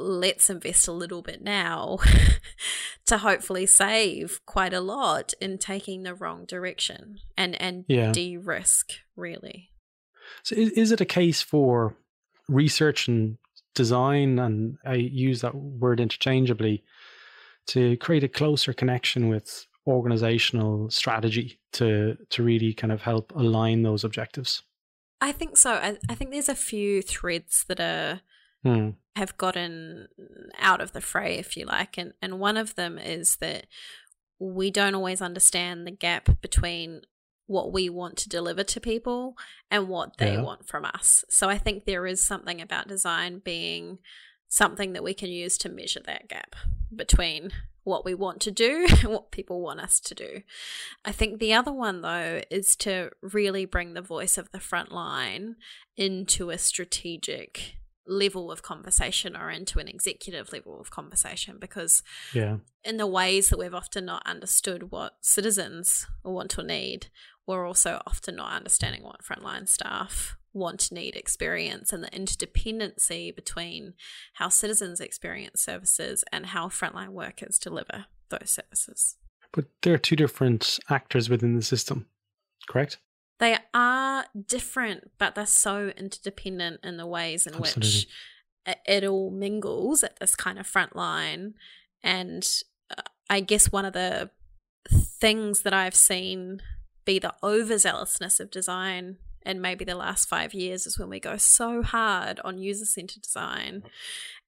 let's 0.00 0.50
invest 0.50 0.88
a 0.88 0.92
little 0.92 1.22
bit 1.22 1.42
now 1.42 1.98
to 3.06 3.18
hopefully 3.18 3.66
save 3.66 4.40
quite 4.46 4.72
a 4.72 4.80
lot 4.80 5.32
in 5.40 5.58
taking 5.58 6.02
the 6.02 6.14
wrong 6.14 6.44
direction 6.46 7.18
and 7.36 7.60
and 7.60 7.84
yeah. 7.88 8.12
de-risk 8.12 8.92
really 9.16 9.70
so 10.42 10.54
is, 10.56 10.70
is 10.70 10.92
it 10.92 11.00
a 11.00 11.06
case 11.06 11.42
for 11.42 11.94
research 12.48 13.08
and 13.08 13.36
design 13.74 14.38
and 14.38 14.76
i 14.84 14.94
use 14.94 15.40
that 15.40 15.54
word 15.54 16.00
interchangeably 16.00 16.82
to 17.66 17.96
create 17.98 18.24
a 18.24 18.28
closer 18.28 18.72
connection 18.72 19.28
with 19.28 19.66
organizational 19.86 20.90
strategy 20.90 21.60
to 21.72 22.16
to 22.30 22.42
really 22.42 22.72
kind 22.72 22.92
of 22.92 23.02
help 23.02 23.32
align 23.34 23.82
those 23.82 24.04
objectives 24.04 24.62
i 25.20 25.32
think 25.32 25.56
so 25.56 25.72
i, 25.72 25.96
I 26.08 26.14
think 26.14 26.30
there's 26.30 26.48
a 26.48 26.54
few 26.54 27.02
threads 27.02 27.64
that 27.68 27.80
are 27.80 28.20
hmm. 28.62 28.90
Have 29.16 29.36
gotten 29.36 30.08
out 30.58 30.80
of 30.80 30.92
the 30.92 31.00
fray, 31.00 31.36
if 31.36 31.56
you 31.56 31.66
like. 31.66 31.98
And, 31.98 32.14
and 32.22 32.38
one 32.38 32.56
of 32.56 32.74
them 32.74 32.98
is 32.98 33.36
that 33.36 33.66
we 34.38 34.70
don't 34.70 34.94
always 34.94 35.20
understand 35.20 35.86
the 35.86 35.90
gap 35.90 36.40
between 36.40 37.02
what 37.46 37.72
we 37.72 37.90
want 37.90 38.16
to 38.16 38.28
deliver 38.28 38.62
to 38.62 38.80
people 38.80 39.36
and 39.70 39.88
what 39.88 40.16
they 40.18 40.34
yeah. 40.34 40.42
want 40.42 40.68
from 40.68 40.84
us. 40.84 41.24
So 41.28 41.48
I 41.48 41.58
think 41.58 41.84
there 41.84 42.06
is 42.06 42.24
something 42.24 42.60
about 42.60 42.86
design 42.86 43.40
being 43.44 43.98
something 44.48 44.92
that 44.92 45.02
we 45.02 45.14
can 45.14 45.30
use 45.30 45.58
to 45.58 45.68
measure 45.68 46.00
that 46.06 46.28
gap 46.28 46.54
between 46.94 47.50
what 47.82 48.04
we 48.04 48.14
want 48.14 48.40
to 48.42 48.50
do 48.50 48.86
and 49.00 49.10
what 49.10 49.32
people 49.32 49.60
want 49.60 49.80
us 49.80 49.98
to 50.00 50.14
do. 50.14 50.42
I 51.04 51.10
think 51.12 51.40
the 51.40 51.52
other 51.52 51.72
one, 51.72 52.02
though, 52.02 52.40
is 52.50 52.76
to 52.76 53.10
really 53.20 53.64
bring 53.64 53.94
the 53.94 54.00
voice 54.00 54.38
of 54.38 54.52
the 54.52 54.60
front 54.60 54.92
line 54.92 55.56
into 55.96 56.50
a 56.50 56.58
strategic 56.58 57.79
level 58.06 58.50
of 58.50 58.62
conversation 58.62 59.36
or 59.36 59.50
into 59.50 59.78
an 59.78 59.88
executive 59.88 60.52
level 60.52 60.80
of 60.80 60.90
conversation 60.90 61.58
because 61.60 62.02
yeah. 62.34 62.56
in 62.82 62.96
the 62.96 63.06
ways 63.06 63.48
that 63.50 63.58
we've 63.58 63.74
often 63.74 64.04
not 64.04 64.26
understood 64.26 64.90
what 64.90 65.14
citizens 65.20 66.06
want 66.24 66.58
or 66.58 66.64
need 66.64 67.08
we're 67.46 67.66
also 67.66 68.00
often 68.06 68.36
not 68.36 68.52
understanding 68.52 69.02
what 69.02 69.22
frontline 69.24 69.68
staff 69.68 70.36
want 70.52 70.90
need 70.90 71.16
experience 71.16 71.92
and 71.92 72.02
the 72.02 72.10
interdependency 72.10 73.34
between 73.34 73.94
how 74.34 74.48
citizens 74.48 75.00
experience 75.00 75.60
services 75.60 76.24
and 76.32 76.46
how 76.46 76.68
frontline 76.68 77.10
workers 77.10 77.58
deliver 77.58 78.06
those 78.30 78.50
services. 78.50 79.16
But 79.52 79.66
there 79.82 79.94
are 79.94 79.98
two 79.98 80.16
different 80.16 80.78
actors 80.88 81.28
within 81.28 81.54
the 81.54 81.62
system 81.62 82.06
correct 82.68 82.98
they 83.40 83.56
are 83.74 84.26
different, 84.46 85.10
but 85.18 85.34
they're 85.34 85.46
so 85.46 85.92
interdependent 85.96 86.80
in 86.84 86.98
the 86.98 87.06
ways 87.06 87.46
in 87.46 87.54
Absolutely. 87.54 88.06
which 88.66 88.76
it, 88.86 89.04
all 89.04 89.30
mingles 89.30 90.04
at 90.04 90.20
this 90.20 90.36
kind 90.36 90.58
of 90.58 90.66
front 90.66 90.94
line. 90.94 91.54
And 92.02 92.46
uh, 92.96 93.02
I 93.28 93.40
guess 93.40 93.72
one 93.72 93.86
of 93.86 93.94
the 93.94 94.30
things 94.90 95.62
that 95.62 95.72
I've 95.72 95.94
seen 95.94 96.60
be 97.04 97.18
the 97.18 97.34
overzealousness 97.42 98.40
of 98.40 98.50
design 98.50 99.16
and 99.42 99.62
maybe 99.62 99.86
the 99.86 99.94
last 99.94 100.28
five 100.28 100.52
years 100.52 100.86
is 100.86 100.98
when 100.98 101.08
we 101.08 101.18
go 101.18 101.38
so 101.38 101.82
hard 101.82 102.40
on 102.44 102.58
user 102.58 102.84
centered 102.84 103.22
design 103.22 103.82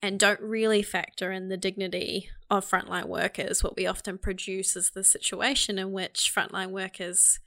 and 0.02 0.20
don't 0.20 0.40
really 0.40 0.82
factor 0.82 1.32
in 1.32 1.48
the 1.48 1.56
dignity 1.56 2.28
of 2.50 2.68
frontline 2.68 3.06
workers. 3.06 3.64
What 3.64 3.76
we 3.76 3.86
often 3.86 4.18
produce 4.18 4.76
is 4.76 4.90
the 4.90 5.02
situation 5.02 5.78
in 5.78 5.92
which 5.92 6.30
frontline 6.34 6.70
workers 6.70 7.40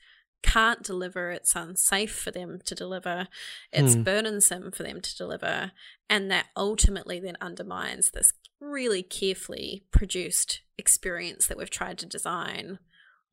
can't 0.46 0.84
deliver, 0.84 1.32
it's 1.32 1.56
unsafe 1.56 2.16
for 2.16 2.32
them 2.32 2.60
to 2.66 2.76
deliver, 2.76 3.28
it's 3.72 3.96
mm. 3.96 4.04
burdensome 4.04 4.72
for 4.72 4.84
them 4.84 5.02
to 5.02 5.18
deliver, 5.18 5.72
and 6.10 6.30
that 6.30 6.46
ultimately 6.56 7.20
then 7.20 7.38
undermines 7.42 8.12
this 8.12 8.34
really 8.60 9.02
carefully 9.02 9.86
produced 9.92 10.62
experience 10.78 11.48
that 11.48 11.58
we've 11.58 11.70
tried 11.70 11.98
to 11.98 12.06
design 12.06 12.80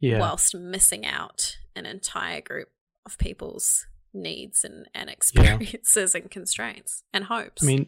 yeah. 0.00 0.18
whilst 0.18 0.54
missing 0.54 1.04
out 1.06 1.58
an 1.76 1.86
entire 1.86 2.40
group 2.40 2.68
of 3.04 3.18
people's 3.18 3.86
needs 4.14 4.64
and, 4.64 4.88
and 4.94 5.10
experiences 5.10 6.14
yeah. 6.14 6.20
and 6.20 6.30
constraints 6.30 7.02
and 7.12 7.24
hopes. 7.24 7.62
I 7.62 7.66
mean, 7.66 7.86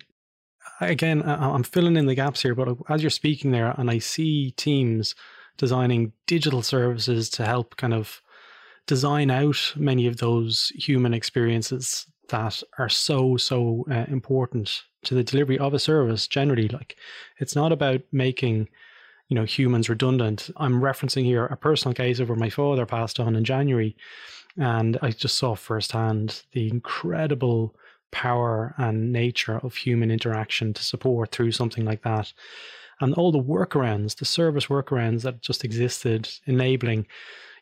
again, 0.81 1.23
I'm 1.23 1.63
filling 1.63 1.97
in 1.97 2.07
the 2.07 2.15
gaps 2.15 2.43
here, 2.43 2.55
but 2.55 2.77
as 2.89 3.03
you're 3.03 3.11
speaking 3.11 3.51
there, 3.51 3.75
and 3.77 3.91
I 3.91 3.99
see 3.99 4.53
teams 4.53 5.15
designing 5.57 6.13
digital 6.27 6.63
services 6.63 7.31
to 7.31 7.47
help 7.47 7.77
kind 7.77 7.95
of 7.95 8.21
design 8.87 9.31
out 9.31 9.73
many 9.77 10.07
of 10.07 10.19
those 10.19 10.73
human 10.75 11.15
experiences 11.15 12.07
that 12.29 12.63
are 12.79 12.89
so 12.89 13.37
so 13.37 13.85
uh, 13.91 14.05
important 14.09 14.83
to 15.05 15.15
the 15.15 15.25
delivery 15.25 15.59
of 15.59 15.75
a 15.75 15.79
service 15.79 16.27
generally. 16.27 16.69
Like 16.69 16.97
it's 17.39 17.57
not 17.57 17.73
about 17.73 18.01
making 18.13 18.69
you 19.29 19.35
know 19.35 19.45
humans 19.45 19.89
redundant. 19.89 20.51
I'm 20.57 20.81
referencing 20.81 21.25
here 21.25 21.47
a 21.47 21.57
personal 21.57 21.95
case 21.95 22.21
of 22.21 22.29
where 22.29 22.39
my 22.39 22.51
father 22.51 22.87
passed 22.87 23.21
on 23.21 23.37
in 23.37 23.45
january 23.45 23.97
and 24.57 24.97
i 25.03 25.11
just 25.11 25.37
saw 25.37 25.57
firsthand 25.57 26.45
the 26.53 26.69
incredible 26.69 27.75
power 28.15 28.75
and 28.79 29.13
nature 29.13 29.59
of 29.65 29.75
human 29.75 30.09
interaction 30.09 30.73
to 30.73 30.85
support 30.85 31.33
through 31.33 31.51
something 31.51 31.85
like 31.85 32.03
that. 32.05 32.33
And 33.01 33.13
all 33.15 33.33
the 33.33 33.43
workarounds 33.43 34.17
the 34.17 34.25
service 34.25 34.67
workarounds 34.67 35.23
that 35.23 35.43
just 35.43 35.65
existed 35.65 36.29
enabling 36.47 37.07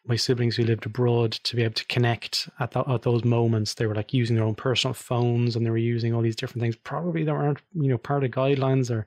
my 0.04 0.16
siblings 0.16 0.56
who 0.56 0.64
lived 0.64 0.84
abroad 0.84 1.32
to 1.32 1.54
be 1.54 1.62
able 1.62 1.74
to 1.74 1.86
connect 1.86 2.48
at, 2.58 2.72
the, 2.72 2.80
at 2.88 3.02
those 3.02 3.24
moments. 3.24 3.74
They 3.74 3.86
were 3.86 3.94
like 3.94 4.12
using 4.12 4.34
their 4.34 4.44
own 4.44 4.56
personal 4.56 4.94
phones 4.94 5.54
and 5.54 5.64
they 5.64 5.70
were 5.70 5.76
using 5.76 6.12
all 6.12 6.22
these 6.22 6.36
different 6.36 6.62
things. 6.62 6.74
Probably 6.76 7.22
there 7.22 7.36
aren't, 7.36 7.60
you 7.74 7.88
know, 7.88 7.98
part 7.98 8.24
of 8.24 8.32
guidelines 8.32 8.90
or 8.90 9.06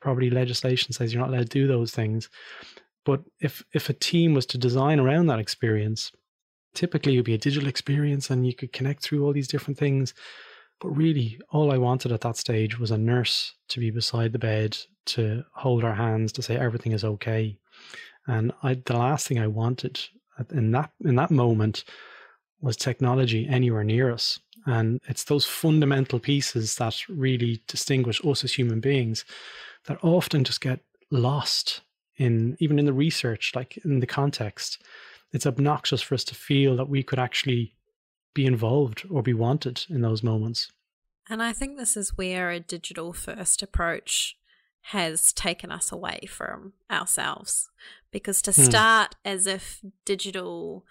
probably 0.00 0.30
legislation 0.30 0.92
says 0.92 1.12
you're 1.12 1.20
not 1.20 1.30
allowed 1.30 1.50
to 1.50 1.58
do 1.60 1.66
those 1.66 1.90
things. 1.90 2.28
But 3.04 3.22
if 3.40 3.64
if 3.72 3.88
a 3.88 3.94
team 3.94 4.34
was 4.34 4.46
to 4.46 4.58
design 4.58 5.00
around 5.00 5.26
that 5.26 5.40
experience, 5.40 6.12
typically 6.74 7.14
it 7.14 7.18
would 7.18 7.24
be 7.24 7.34
a 7.34 7.38
digital 7.38 7.68
experience 7.68 8.30
and 8.30 8.46
you 8.46 8.54
could 8.54 8.72
connect 8.72 9.02
through 9.02 9.24
all 9.24 9.32
these 9.32 9.48
different 9.48 9.78
things. 9.78 10.14
But 10.80 10.90
really, 10.90 11.40
all 11.50 11.72
I 11.72 11.78
wanted 11.78 12.12
at 12.12 12.20
that 12.20 12.36
stage 12.36 12.78
was 12.78 12.92
a 12.92 12.98
nurse 12.98 13.54
to 13.70 13.80
be 13.80 13.90
beside 13.90 14.32
the 14.32 14.38
bed, 14.38 14.76
to 15.06 15.44
hold 15.52 15.82
our 15.82 15.94
hands, 15.94 16.30
to 16.32 16.42
say 16.42 16.56
everything 16.56 16.92
is 16.92 17.02
okay. 17.02 17.58
And 18.28 18.52
I, 18.62 18.74
the 18.74 18.96
last 18.96 19.26
thing 19.26 19.40
I 19.40 19.48
wanted 19.48 19.98
in 20.50 20.72
that 20.72 20.90
in 21.04 21.16
that 21.16 21.30
moment 21.30 21.84
was 22.60 22.76
technology 22.76 23.46
anywhere 23.48 23.84
near 23.84 24.12
us. 24.12 24.38
And 24.66 25.00
it's 25.08 25.24
those 25.24 25.46
fundamental 25.46 26.18
pieces 26.18 26.76
that 26.76 26.96
really 27.08 27.62
distinguish 27.68 28.20
us 28.24 28.44
as 28.44 28.52
human 28.52 28.80
beings 28.80 29.24
that 29.86 30.02
often 30.02 30.44
just 30.44 30.60
get 30.60 30.80
lost 31.10 31.82
in 32.16 32.56
even 32.58 32.78
in 32.78 32.84
the 32.84 32.92
research, 32.92 33.52
like 33.54 33.78
in 33.84 34.00
the 34.00 34.06
context. 34.06 34.82
It's 35.32 35.46
obnoxious 35.46 36.02
for 36.02 36.14
us 36.14 36.24
to 36.24 36.34
feel 36.34 36.76
that 36.76 36.88
we 36.88 37.02
could 37.02 37.18
actually 37.18 37.74
be 38.34 38.46
involved 38.46 39.06
or 39.10 39.22
be 39.22 39.34
wanted 39.34 39.84
in 39.88 40.00
those 40.00 40.22
moments. 40.22 40.70
And 41.30 41.42
I 41.42 41.52
think 41.52 41.76
this 41.76 41.96
is 41.96 42.16
where 42.16 42.50
a 42.50 42.60
digital 42.60 43.12
first 43.12 43.62
approach 43.62 44.36
has 44.82 45.32
taken 45.32 45.70
us 45.70 45.92
away 45.92 46.20
from 46.28 46.72
ourselves. 46.90 47.68
Because 48.10 48.40
to 48.42 48.52
hmm. 48.52 48.62
start 48.62 49.14
as 49.24 49.46
if 49.46 49.80
digital 50.04 50.84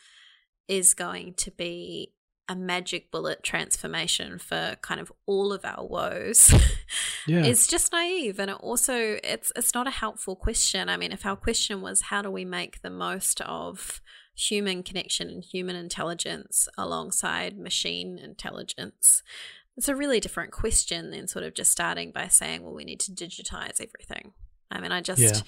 is 0.68 0.94
going 0.94 1.34
to 1.36 1.52
be 1.52 2.14
a 2.50 2.56
magic 2.56 3.12
bullet 3.12 3.44
transformation 3.44 4.40
for 4.40 4.78
kind 4.82 5.02
of 5.02 5.12
all 5.26 5.52
of 5.52 5.66
our 5.66 5.86
woes 5.86 6.54
yeah. 7.28 7.44
is 7.44 7.68
just 7.68 7.92
naive 7.92 8.40
and 8.40 8.50
it 8.50 8.58
also 8.62 9.18
it's 9.24 9.52
it's 9.56 9.74
not 9.74 9.86
a 9.86 9.92
helpful 9.92 10.36
question 10.36 10.88
i 10.88 10.96
mean 10.96 11.12
if 11.12 11.26
our 11.26 11.36
question 11.36 11.82
was 11.82 12.04
how 12.04 12.22
do 12.22 12.32
we 12.32 12.46
make 12.46 12.82
the 12.82 12.90
most 12.90 13.42
of 13.42 14.02
human 14.34 14.82
connection 14.82 15.30
and 15.30 15.44
human 15.44 15.76
intelligence 15.76 16.70
alongside 16.78 17.58
machine 17.58 18.18
intelligence 18.18 19.24
it's 19.78 19.88
a 19.88 19.96
really 19.96 20.20
different 20.20 20.52
question 20.52 21.12
than 21.12 21.28
sort 21.28 21.46
of 21.46 21.54
just 21.54 21.72
starting 21.72 22.12
by 22.12 22.28
saying 22.28 22.64
well 22.64 22.74
we 22.74 22.84
need 22.84 23.00
to 23.00 23.12
digitize 23.12 23.82
everything 23.82 24.34
i 24.72 24.80
mean 24.80 24.92
i 24.92 25.02
just 25.02 25.22
yeah. 25.22 25.40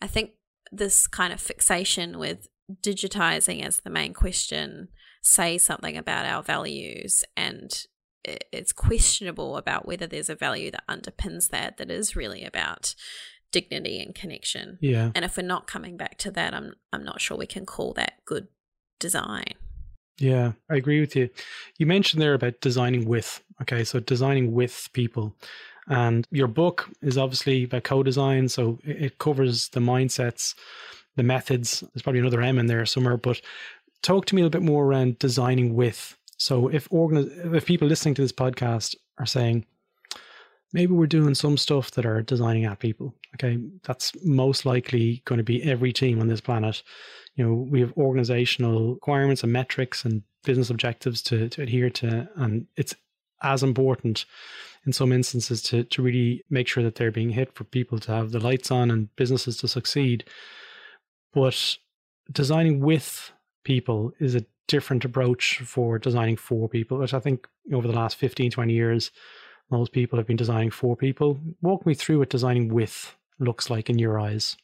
i 0.00 0.06
think 0.06 0.32
this 0.72 1.06
kind 1.06 1.32
of 1.32 1.40
fixation 1.40 2.18
with 2.18 2.48
digitizing 2.82 3.64
as 3.64 3.80
the 3.80 3.90
main 3.90 4.14
question 4.14 4.88
say 5.22 5.58
something 5.58 5.96
about 5.96 6.26
our 6.26 6.42
values 6.42 7.24
and 7.36 7.86
it's 8.24 8.72
questionable 8.72 9.56
about 9.56 9.86
whether 9.86 10.06
there's 10.06 10.30
a 10.30 10.34
value 10.34 10.70
that 10.70 10.86
underpins 10.88 11.50
that 11.50 11.76
that 11.76 11.90
is 11.90 12.16
really 12.16 12.42
about 12.42 12.94
dignity 13.54 14.00
and 14.00 14.14
connection. 14.14 14.78
Yeah. 14.80 15.12
And 15.14 15.24
if 15.24 15.36
we're 15.36 15.46
not 15.46 15.68
coming 15.68 15.96
back 15.96 16.18
to 16.18 16.30
that, 16.32 16.52
I'm 16.52 16.74
I'm 16.92 17.04
not 17.04 17.20
sure 17.20 17.36
we 17.36 17.46
can 17.46 17.64
call 17.64 17.92
that 17.94 18.14
good 18.24 18.48
design. 18.98 19.54
Yeah, 20.18 20.52
I 20.70 20.76
agree 20.76 21.00
with 21.00 21.16
you. 21.16 21.28
You 21.78 21.86
mentioned 21.86 22.22
there 22.22 22.34
about 22.34 22.60
designing 22.60 23.06
with. 23.08 23.42
Okay, 23.62 23.84
so 23.84 24.00
designing 24.00 24.52
with 24.52 24.88
people. 24.92 25.34
And 25.88 26.26
your 26.30 26.46
book 26.48 26.88
is 27.02 27.18
obviously 27.18 27.64
about 27.64 27.84
co-design, 27.84 28.48
so 28.48 28.78
it 28.84 29.18
covers 29.18 29.68
the 29.70 29.80
mindsets, 29.80 30.54
the 31.16 31.22
methods. 31.22 31.80
There's 31.80 32.02
probably 32.02 32.20
another 32.20 32.40
M 32.40 32.58
in 32.58 32.66
there 32.66 32.86
somewhere, 32.86 33.16
but 33.16 33.40
talk 34.02 34.26
to 34.26 34.34
me 34.34 34.40
a 34.42 34.44
little 34.44 34.60
bit 34.60 34.66
more 34.66 34.84
around 34.86 35.18
designing 35.18 35.74
with. 35.74 36.16
So 36.36 36.68
if 36.68 36.88
organi- 36.90 37.54
if 37.54 37.66
people 37.66 37.88
listening 37.88 38.14
to 38.14 38.22
this 38.22 38.32
podcast 38.32 38.94
are 39.18 39.26
saying, 39.26 39.66
maybe 40.72 40.92
we're 40.92 41.06
doing 41.06 41.34
some 41.34 41.56
stuff 41.56 41.92
that 41.92 42.06
are 42.06 42.22
designing 42.22 42.64
at 42.64 42.78
people. 42.80 43.14
Okay, 43.34 43.58
that's 43.82 44.12
most 44.24 44.64
likely 44.66 45.22
going 45.24 45.38
to 45.38 45.44
be 45.44 45.62
every 45.62 45.92
team 45.92 46.20
on 46.20 46.28
this 46.28 46.40
planet. 46.40 46.82
You 47.36 47.46
know, 47.46 47.54
we 47.54 47.80
have 47.80 47.92
organizational 47.96 48.94
requirements 48.94 49.42
and 49.42 49.52
metrics 49.52 50.04
and 50.04 50.22
business 50.44 50.70
objectives 50.70 51.22
to, 51.22 51.48
to 51.48 51.62
adhere 51.62 51.90
to, 51.90 52.28
and 52.36 52.66
it's 52.76 52.94
as 53.42 53.62
important 53.62 54.24
in 54.86 54.92
some 54.92 55.12
instances 55.12 55.62
to 55.62 55.84
to 55.84 56.02
really 56.02 56.44
make 56.50 56.68
sure 56.68 56.82
that 56.82 56.94
they're 56.94 57.10
being 57.10 57.30
hit 57.30 57.54
for 57.54 57.64
people 57.64 57.98
to 57.98 58.12
have 58.12 58.30
the 58.30 58.40
lights 58.40 58.70
on 58.70 58.90
and 58.90 59.14
businesses 59.16 59.56
to 59.58 59.68
succeed. 59.68 60.24
But 61.32 61.78
designing 62.30 62.80
with 62.80 63.32
people 63.64 64.12
is 64.20 64.34
a 64.34 64.44
different 64.66 65.04
approach 65.04 65.58
for 65.64 65.98
designing 65.98 66.36
for 66.36 66.68
people, 66.68 66.98
which 66.98 67.14
I 67.14 67.20
think 67.20 67.46
over 67.72 67.86
the 67.86 67.94
last 67.94 68.16
15, 68.16 68.50
20 68.50 68.72
years, 68.72 69.10
most 69.70 69.92
people 69.92 70.18
have 70.18 70.26
been 70.26 70.36
designing 70.36 70.70
for 70.70 70.96
people. 70.96 71.38
Walk 71.60 71.86
me 71.86 71.94
through 71.94 72.20
what 72.20 72.30
designing 72.30 72.72
with 72.72 73.16
looks 73.38 73.68
like 73.68 73.90
in 73.90 73.98
your 73.98 74.18
eyes. 74.20 74.56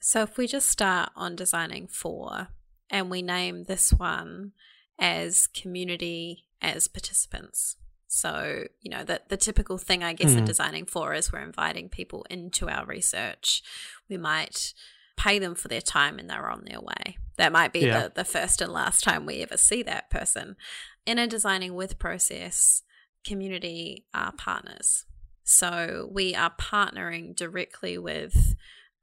So, 0.00 0.22
if 0.22 0.36
we 0.36 0.46
just 0.46 0.68
start 0.68 1.10
on 1.16 1.36
designing 1.36 1.86
for, 1.86 2.48
and 2.90 3.10
we 3.10 3.22
name 3.22 3.64
this 3.64 3.92
one 3.92 4.52
as 4.98 5.46
community 5.46 6.46
as 6.60 6.88
participants. 6.88 7.76
So, 8.08 8.64
you 8.80 8.90
know, 8.90 9.04
the, 9.04 9.20
the 9.28 9.36
typical 9.36 9.76
thing, 9.76 10.02
I 10.02 10.14
guess, 10.14 10.32
mm. 10.32 10.38
in 10.38 10.44
designing 10.46 10.86
for 10.86 11.12
is 11.12 11.30
we're 11.30 11.40
inviting 11.40 11.88
people 11.88 12.26
into 12.30 12.68
our 12.68 12.86
research. 12.86 13.62
We 14.08 14.16
might 14.16 14.72
pay 15.16 15.38
them 15.38 15.54
for 15.54 15.68
their 15.68 15.82
time 15.82 16.18
and 16.18 16.28
they're 16.28 16.50
on 16.50 16.64
their 16.64 16.80
way. 16.80 17.18
That 17.36 17.52
might 17.52 17.72
be 17.72 17.80
yeah. 17.80 18.04
the, 18.04 18.12
the 18.16 18.24
first 18.24 18.62
and 18.62 18.72
last 18.72 19.04
time 19.04 19.26
we 19.26 19.42
ever 19.42 19.56
see 19.56 19.82
that 19.82 20.10
person. 20.10 20.56
In 21.04 21.18
a 21.18 21.26
designing 21.26 21.74
with 21.74 21.98
process, 21.98 22.82
community 23.26 24.06
are 24.14 24.32
partners. 24.32 25.04
So 25.44 26.08
we 26.10 26.34
are 26.34 26.54
partnering 26.58 27.36
directly 27.36 27.98
with 27.98 28.54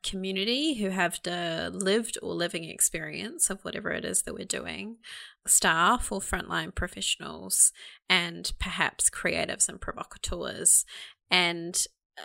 community 0.05 0.75
who 0.75 0.89
have 0.89 1.19
the 1.23 1.71
lived 1.73 2.17
or 2.21 2.33
living 2.33 2.63
experience 2.65 3.49
of 3.49 3.63
whatever 3.65 3.89
it 3.91 4.05
is 4.05 4.21
that 4.21 4.33
we're 4.33 4.45
doing, 4.45 4.97
staff 5.47 6.11
or 6.11 6.19
frontline 6.19 6.73
professionals, 6.73 7.71
and 8.07 8.53
perhaps 8.59 9.09
creatives 9.09 9.67
and 9.67 9.81
provocateurs. 9.81 10.85
And 11.31 11.85
uh, 12.17 12.23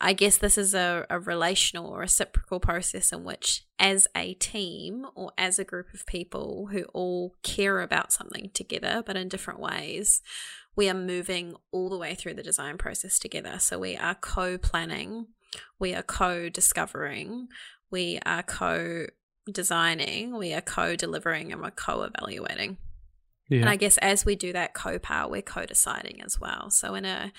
I 0.00 0.12
guess 0.12 0.36
this 0.36 0.58
is 0.58 0.74
a, 0.74 1.06
a 1.08 1.18
relational 1.18 1.86
or 1.86 2.00
reciprocal 2.00 2.60
process 2.60 3.12
in 3.12 3.24
which, 3.24 3.64
as 3.78 4.06
a 4.16 4.34
team 4.34 5.06
or 5.14 5.32
as 5.38 5.58
a 5.58 5.64
group 5.64 5.94
of 5.94 6.06
people 6.06 6.68
who 6.72 6.84
all 6.92 7.34
care 7.42 7.80
about 7.80 8.12
something 8.12 8.50
together, 8.52 9.02
but 9.06 9.16
in 9.16 9.28
different 9.28 9.60
ways, 9.60 10.20
we 10.74 10.88
are 10.88 10.94
moving 10.94 11.54
all 11.70 11.88
the 11.88 11.98
way 11.98 12.14
through 12.14 12.34
the 12.34 12.42
design 12.42 12.78
process 12.78 13.18
together. 13.18 13.58
So 13.58 13.78
we 13.78 13.96
are 13.96 14.14
co 14.14 14.58
planning, 14.58 15.28
we 15.78 15.94
are 15.94 16.02
co 16.02 16.48
discovering, 16.48 17.48
we 17.90 18.18
are 18.24 18.42
co 18.42 19.06
designing, 19.50 20.36
we 20.36 20.52
are 20.54 20.60
co 20.60 20.96
delivering, 20.96 21.52
and 21.52 21.60
we're 21.60 21.70
co 21.70 22.02
evaluating. 22.02 22.78
Yeah. 23.48 23.60
And 23.60 23.68
I 23.68 23.76
guess 23.76 23.98
as 23.98 24.24
we 24.24 24.36
do 24.36 24.52
that 24.52 24.74
co 24.74 24.98
power, 24.98 25.30
we're 25.30 25.42
co 25.42 25.66
deciding 25.66 26.22
as 26.22 26.40
well. 26.40 26.70
So 26.70 26.94
in 26.94 27.04
a 27.04 27.32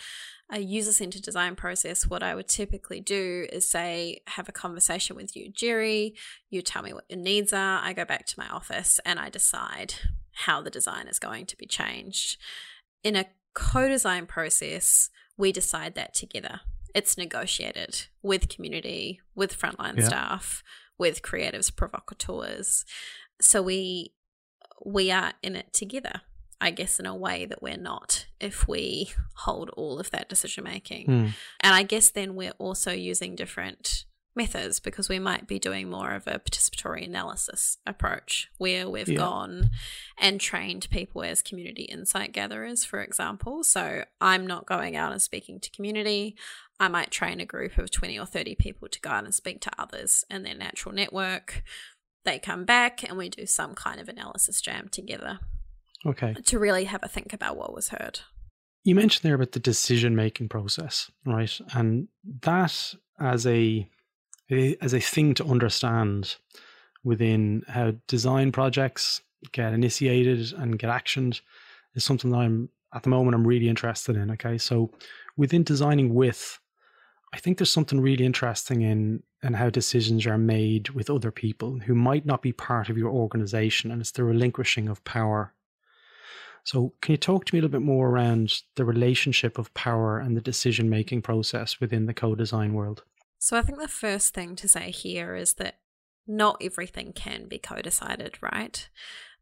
a 0.52 0.60
user 0.60 0.92
centered 0.92 1.24
design 1.24 1.56
process, 1.56 2.06
what 2.06 2.22
I 2.22 2.36
would 2.36 2.48
typically 2.48 3.00
do 3.00 3.48
is 3.52 3.68
say, 3.68 4.22
have 4.28 4.48
a 4.48 4.52
conversation 4.52 5.16
with 5.16 5.36
you, 5.36 5.52
Gerry. 5.52 6.16
You 6.50 6.62
tell 6.62 6.84
me 6.84 6.94
what 6.94 7.06
your 7.10 7.20
needs 7.20 7.54
are. 7.54 7.80
I 7.82 7.94
go 7.94 8.06
back 8.06 8.28
to 8.28 8.40
my 8.40 8.48
office 8.50 9.00
and 9.06 9.20
I 9.20 9.30
decide 9.30 9.96
how 10.34 10.62
the 10.62 10.70
design 10.70 11.08
is 11.08 11.18
going 11.18 11.46
to 11.48 11.58
be 11.58 11.66
changed. 11.66 12.38
In 13.04 13.16
a 13.16 13.26
co 13.54 13.88
design 13.88 14.26
process, 14.26 15.10
we 15.38 15.52
decide 15.52 15.96
that 15.96 16.14
together. 16.14 16.62
It's 16.94 17.18
negotiated 17.18 18.06
with 18.22 18.50
community, 18.50 19.20
with 19.36 19.60
frontline 19.60 19.98
yeah. 19.98 20.06
staff, 20.06 20.64
with 20.98 21.22
creatives, 21.22 21.76
provocateurs. 21.76 22.86
So 23.42 23.62
we 23.62 24.14
we 24.86 25.12
are 25.12 25.34
in 25.42 25.56
it 25.56 25.74
together. 25.74 26.22
I 26.62 26.72
guess, 26.72 26.98
in 26.98 27.06
a 27.06 27.16
way 27.16 27.46
that 27.46 27.62
we're 27.62 27.76
not 27.76 28.28
if 28.40 28.70
we 28.70 29.12
hold 29.36 29.70
all 29.72 30.00
of 30.00 30.12
that 30.12 30.30
decision 30.30 30.64
making. 30.64 31.08
Mm. 31.08 31.34
And 31.60 31.76
I 31.76 31.84
guess 31.84 32.10
then 32.10 32.36
we're 32.36 32.54
also 32.58 32.92
using 32.94 33.36
different 33.36 34.06
methods 34.36 34.80
because 34.80 35.10
we 35.10 35.20
might 35.20 35.48
be 35.48 35.60
doing 35.60 35.90
more 35.90 36.12
of 36.12 36.26
a 36.28 36.40
participatory 36.40 37.06
analysis 37.06 37.78
approach 37.86 38.50
where 38.58 38.90
we've 38.90 39.10
yeah. 39.10 39.18
gone 39.18 39.70
and 40.18 40.40
trained 40.40 40.90
people 40.90 41.24
as 41.24 41.42
community 41.42 41.84
insight 41.84 42.32
gatherers, 42.32 42.84
for 42.84 43.02
example. 43.02 43.64
So 43.64 44.06
I'm 44.20 44.48
not 44.48 44.66
going 44.66 44.96
out 44.96 45.12
and 45.12 45.22
speaking 45.22 45.60
to 45.60 45.72
community. 45.72 46.36
I 46.80 46.88
might 46.88 47.12
train 47.12 47.40
a 47.40 47.46
group 47.46 47.78
of 47.78 47.92
20 47.92 48.18
or 48.20 48.26
30 48.26 48.56
people 48.56 48.88
to 48.88 49.00
go 49.02 49.10
out 49.10 49.24
and 49.24 49.34
speak 49.34 49.62
to 49.62 49.72
others 49.78 50.26
in 50.30 50.44
their 50.44 50.56
natural 50.56 50.94
network. 50.94 51.64
They 52.26 52.40
come 52.40 52.66
back 52.66 53.04
and 53.04 53.18
we 53.18 53.30
do 53.30 53.46
some 53.46 53.76
kind 53.76 54.00
of 54.00 54.10
analysis 54.10 54.62
jam 54.62 54.90
together. 54.90 55.40
Okay. 56.06 56.34
To 56.34 56.60
really 56.60 56.86
have 56.86 57.04
a 57.04 57.08
think 57.08 57.34
about 57.34 57.58
what 57.58 57.74
was 57.74 57.90
heard. 57.90 58.22
You 58.84 58.96
mentioned 58.96 59.24
there 59.24 59.36
about 59.36 59.54
the 59.54 59.60
decision 59.60 60.16
making 60.16 60.50
process, 60.50 61.10
right? 61.26 61.58
And 61.74 62.10
that 62.42 62.96
as 63.20 63.48
a 63.48 63.88
as 64.50 64.94
a 64.94 65.00
thing 65.00 65.34
to 65.34 65.46
understand 65.46 66.36
within 67.04 67.64
how 67.68 67.94
design 68.08 68.52
projects 68.52 69.22
get 69.52 69.74
initiated 69.74 70.54
and 70.54 70.78
get 70.78 70.90
actioned 70.90 71.42
is 71.96 72.04
something 72.04 72.32
that 72.32 72.38
I'm 72.38 72.70
at 72.94 73.04
the 73.04 73.10
moment 73.10 73.36
I'm 73.36 73.48
really 73.48 73.70
interested 73.70 74.16
in. 74.16 74.32
Okay. 74.32 74.58
So 74.58 74.92
within 75.38 75.64
designing 75.64 76.14
with, 76.14 76.60
I 77.34 77.38
think 77.38 77.58
there's 77.58 77.72
something 77.72 78.00
really 78.00 78.26
interesting 78.26 78.82
in 78.82 79.24
in 79.42 79.54
how 79.54 79.70
decisions 79.70 80.26
are 80.26 80.38
made 80.38 80.90
with 80.90 81.10
other 81.10 81.32
people 81.32 81.80
who 81.80 81.96
might 81.96 82.26
not 82.26 82.42
be 82.42 82.54
part 82.54 82.88
of 82.90 82.98
your 82.98 83.12
organization 83.12 83.92
and 83.92 84.00
it's 84.00 84.12
the 84.12 84.24
relinquishing 84.24 84.88
of 84.88 85.04
power 85.04 85.54
so, 86.66 86.94
can 87.02 87.14
you 87.14 87.18
talk 87.18 87.46
to 87.46 87.56
me 87.56 87.60
a 87.60 87.62
little 87.62 87.80
bit 87.80 87.86
more 87.86 88.10
around 88.10 88.62
the 88.76 88.86
relationship 88.86 89.58
of 89.58 89.74
power 89.74 90.20
and 90.20 90.38
the 90.38 90.42
decision 90.42 90.90
making 90.90 91.22
process 91.22 91.80
within 91.80 92.06
the 92.06 92.14
co 92.14 92.36
design 92.36 92.74
world? 92.74 93.04
So, 93.38 93.58
I 93.58 93.62
think 93.62 93.80
the 93.80 93.88
first 93.88 94.34
thing 94.34 94.56
to 94.58 94.68
say 94.70 94.92
here 94.92 95.36
is 95.36 95.56
that 95.56 95.80
not 96.26 96.58
everything 96.62 97.12
can 97.12 97.48
be 97.48 97.58
co 97.58 97.82
decided, 97.82 98.42
right? 98.42 98.88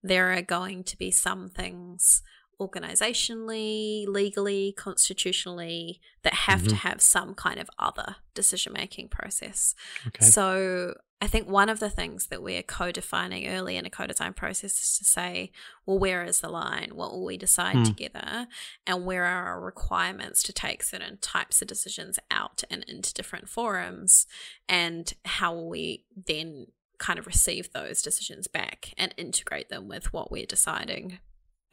There 0.02 0.34
are 0.34 0.42
going 0.42 0.84
to 0.86 0.98
be 0.98 1.12
some 1.12 1.48
things 1.48 2.24
organizationally, 2.62 4.06
legally, 4.08 4.74
constitutionally 4.78 6.00
that 6.24 6.34
have 6.34 6.60
mm-hmm. 6.60 6.70
to 6.70 6.76
have 6.76 7.02
some 7.02 7.34
kind 7.34 7.60
of 7.60 7.70
other 7.80 8.18
decision 8.34 8.74
making 8.74 9.10
process. 9.10 9.74
Okay. 10.08 10.26
So, 10.26 10.94
I 11.24 11.28
think 11.28 11.48
one 11.48 11.70
of 11.70 11.80
the 11.80 11.90
things 11.90 12.28
that 12.28 12.42
we're 12.42 12.64
co 12.64 12.92
defining 12.92 13.48
early 13.48 13.78
in 13.78 13.86
a 13.86 13.92
co 13.92 14.08
design 14.08 14.34
process 14.34 14.82
is 14.82 14.98
to 14.98 15.06
say, 15.06 15.52
well, 15.86 16.00
where 16.00 16.24
is 16.24 16.42
the 16.42 16.50
line? 16.50 16.92
What 16.96 17.12
will 17.12 17.24
we 17.24 17.38
decide 17.38 17.76
mm. 17.76 17.86
together? 17.86 18.48
And 18.88 19.06
where 19.06 19.26
are 19.26 19.50
our 19.50 19.62
requirements 19.62 20.42
to 20.44 20.54
take 20.54 20.82
certain 20.82 21.18
types 21.18 21.62
of 21.62 21.68
decisions 21.68 22.18
out 22.32 22.64
and 22.72 22.84
into 22.88 23.14
different 23.14 23.50
forums? 23.50 24.26
And 24.68 25.14
how 25.24 25.54
will 25.54 25.70
we 25.70 26.06
then 26.16 26.68
kind 26.98 27.20
of 27.20 27.28
receive 27.28 27.72
those 27.72 28.02
decisions 28.02 28.48
back 28.48 28.94
and 28.98 29.14
integrate 29.16 29.70
them 29.70 29.88
with 29.88 30.12
what 30.12 30.32
we're 30.32 30.48
deciding? 30.48 31.20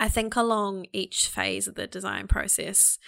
I 0.00 0.08
think 0.08 0.36
along 0.36 0.86
each 0.92 1.28
phase 1.28 1.66
of 1.66 1.74
the 1.74 1.86
design 1.86 2.28
process, 2.28 2.98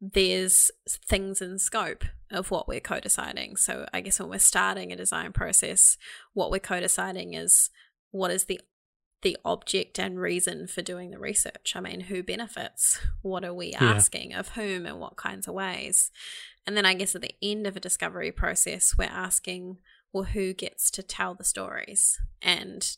there's 0.00 0.70
things 0.86 1.40
in 1.40 1.58
scope 1.58 2.04
of 2.30 2.50
what 2.50 2.68
we're 2.68 2.80
co-deciding. 2.80 3.56
So 3.56 3.86
I 3.92 4.00
guess 4.00 4.20
when 4.20 4.28
we're 4.28 4.38
starting 4.38 4.92
a 4.92 4.96
design 4.96 5.32
process, 5.32 5.96
what 6.34 6.50
we're 6.50 6.58
co-deciding 6.58 7.34
is 7.34 7.70
what 8.10 8.30
is 8.30 8.44
the 8.44 8.60
the 9.22 9.38
object 9.42 9.98
and 9.98 10.20
reason 10.20 10.66
for 10.66 10.82
doing 10.82 11.10
the 11.10 11.18
research. 11.18 11.72
I 11.74 11.80
mean, 11.80 12.00
who 12.00 12.22
benefits? 12.22 13.00
What 13.22 13.42
are 13.42 13.54
we 13.54 13.72
asking 13.72 14.32
yeah. 14.32 14.40
of 14.40 14.48
whom 14.50 14.84
and 14.84 15.00
what 15.00 15.16
kinds 15.16 15.48
of 15.48 15.54
ways? 15.54 16.10
And 16.66 16.76
then 16.76 16.84
I 16.84 16.92
guess 16.92 17.14
at 17.14 17.22
the 17.22 17.34
end 17.42 17.66
of 17.66 17.74
a 17.74 17.80
discovery 17.80 18.30
process, 18.30 18.98
we're 18.98 19.04
asking, 19.04 19.78
well, 20.12 20.24
who 20.24 20.52
gets 20.52 20.90
to 20.90 21.02
tell 21.02 21.34
the 21.34 21.42
stories? 21.42 22.20
And. 22.42 22.96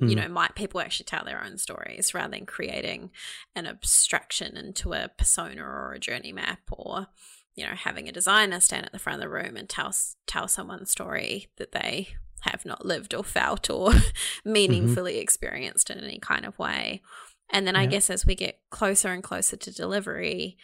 You 0.00 0.08
hmm. 0.08 0.14
know, 0.14 0.28
might 0.28 0.54
people 0.54 0.80
actually 0.80 1.04
tell 1.04 1.24
their 1.24 1.42
own 1.44 1.58
stories 1.58 2.14
rather 2.14 2.32
than 2.32 2.46
creating 2.46 3.10
an 3.54 3.66
abstraction 3.66 4.56
into 4.56 4.92
a 4.92 5.10
persona 5.16 5.62
or 5.62 5.92
a 5.92 5.98
journey 5.98 6.32
map 6.32 6.60
or 6.70 7.06
you 7.54 7.64
know 7.64 7.74
having 7.74 8.08
a 8.08 8.12
designer 8.12 8.60
stand 8.60 8.84
at 8.84 8.92
the 8.92 8.98
front 8.98 9.16
of 9.16 9.22
the 9.22 9.28
room 9.28 9.56
and 9.56 9.68
tell 9.68 9.92
tell 10.26 10.48
someone's 10.48 10.90
story 10.90 11.48
that 11.56 11.72
they 11.72 12.08
have 12.40 12.64
not 12.64 12.84
lived 12.84 13.14
or 13.14 13.24
felt 13.24 13.70
or 13.70 13.92
meaningfully 14.44 15.14
mm-hmm. 15.14 15.22
experienced 15.22 15.90
in 15.90 15.98
any 15.98 16.18
kind 16.18 16.44
of 16.44 16.58
way. 16.58 17.02
And 17.50 17.66
then 17.66 17.74
yeah. 17.74 17.82
I 17.82 17.86
guess 17.86 18.10
as 18.10 18.26
we 18.26 18.34
get 18.34 18.60
closer 18.70 19.12
and 19.12 19.22
closer 19.22 19.56
to 19.56 19.72
delivery, 19.72 20.56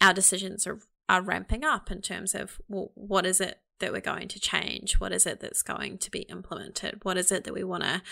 our 0.00 0.14
decisions 0.14 0.66
are 0.66 0.80
are 1.08 1.22
ramping 1.22 1.64
up 1.64 1.90
in 1.90 2.02
terms 2.02 2.34
of 2.34 2.60
well, 2.68 2.90
what 2.94 3.26
is 3.26 3.40
it 3.40 3.60
that 3.80 3.92
we're 3.92 4.00
going 4.00 4.28
to 4.28 4.40
change? 4.40 5.00
What 5.00 5.12
is 5.12 5.26
it 5.26 5.40
that's 5.40 5.62
going 5.62 5.98
to 5.98 6.10
be 6.10 6.20
implemented? 6.22 7.04
What 7.04 7.16
is 7.16 7.30
it 7.30 7.44
that 7.44 7.54
we 7.54 7.64
want 7.64 7.84
to 7.84 8.02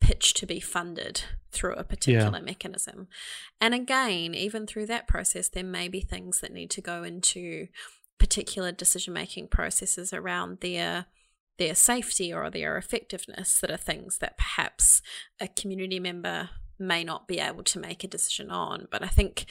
pitch 0.00 0.34
to 0.34 0.46
be 0.46 0.60
funded 0.60 1.22
through 1.50 1.74
a 1.74 1.84
particular 1.84 2.38
yeah. 2.38 2.44
mechanism? 2.44 3.08
And 3.60 3.74
again, 3.74 4.34
even 4.34 4.66
through 4.66 4.86
that 4.86 5.08
process, 5.08 5.48
there 5.48 5.64
may 5.64 5.88
be 5.88 6.00
things 6.00 6.40
that 6.40 6.52
need 6.52 6.70
to 6.70 6.80
go 6.80 7.02
into 7.02 7.68
particular 8.18 8.72
decision 8.72 9.14
making 9.14 9.48
processes 9.48 10.12
around 10.12 10.58
their 10.60 11.06
their 11.58 11.74
safety 11.74 12.32
or 12.32 12.50
their 12.50 12.76
effectiveness 12.76 13.58
that 13.60 13.70
are 13.70 13.76
things 13.76 14.18
that 14.18 14.38
perhaps 14.38 15.02
a 15.40 15.48
community 15.48 15.98
member 15.98 16.50
may 16.78 17.02
not 17.02 17.26
be 17.26 17.40
able 17.40 17.64
to 17.64 17.80
make 17.80 18.04
a 18.04 18.08
decision 18.08 18.48
on. 18.48 18.86
But 18.90 19.02
I 19.02 19.08
think 19.08 19.46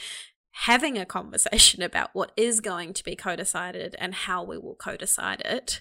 having 0.52 0.98
a 0.98 1.06
conversation 1.06 1.82
about 1.88 2.10
what 2.12 2.32
is 2.36 2.60
going 2.60 2.92
to 2.94 3.04
be 3.04 3.16
co-decided 3.16 3.94
and 3.98 4.14
how 4.14 4.42
we 4.42 4.58
will 4.58 4.74
co-decide 4.74 5.40
it 5.44 5.80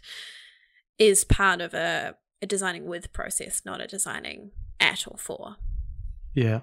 is 0.99 1.23
part 1.23 1.61
of 1.61 1.73
a, 1.73 2.15
a 2.41 2.45
designing 2.45 2.85
with 2.85 3.13
process, 3.13 3.61
not 3.65 3.81
a 3.81 3.87
designing 3.87 4.51
at 4.79 5.07
or 5.07 5.17
for. 5.17 5.55
Yeah, 6.33 6.61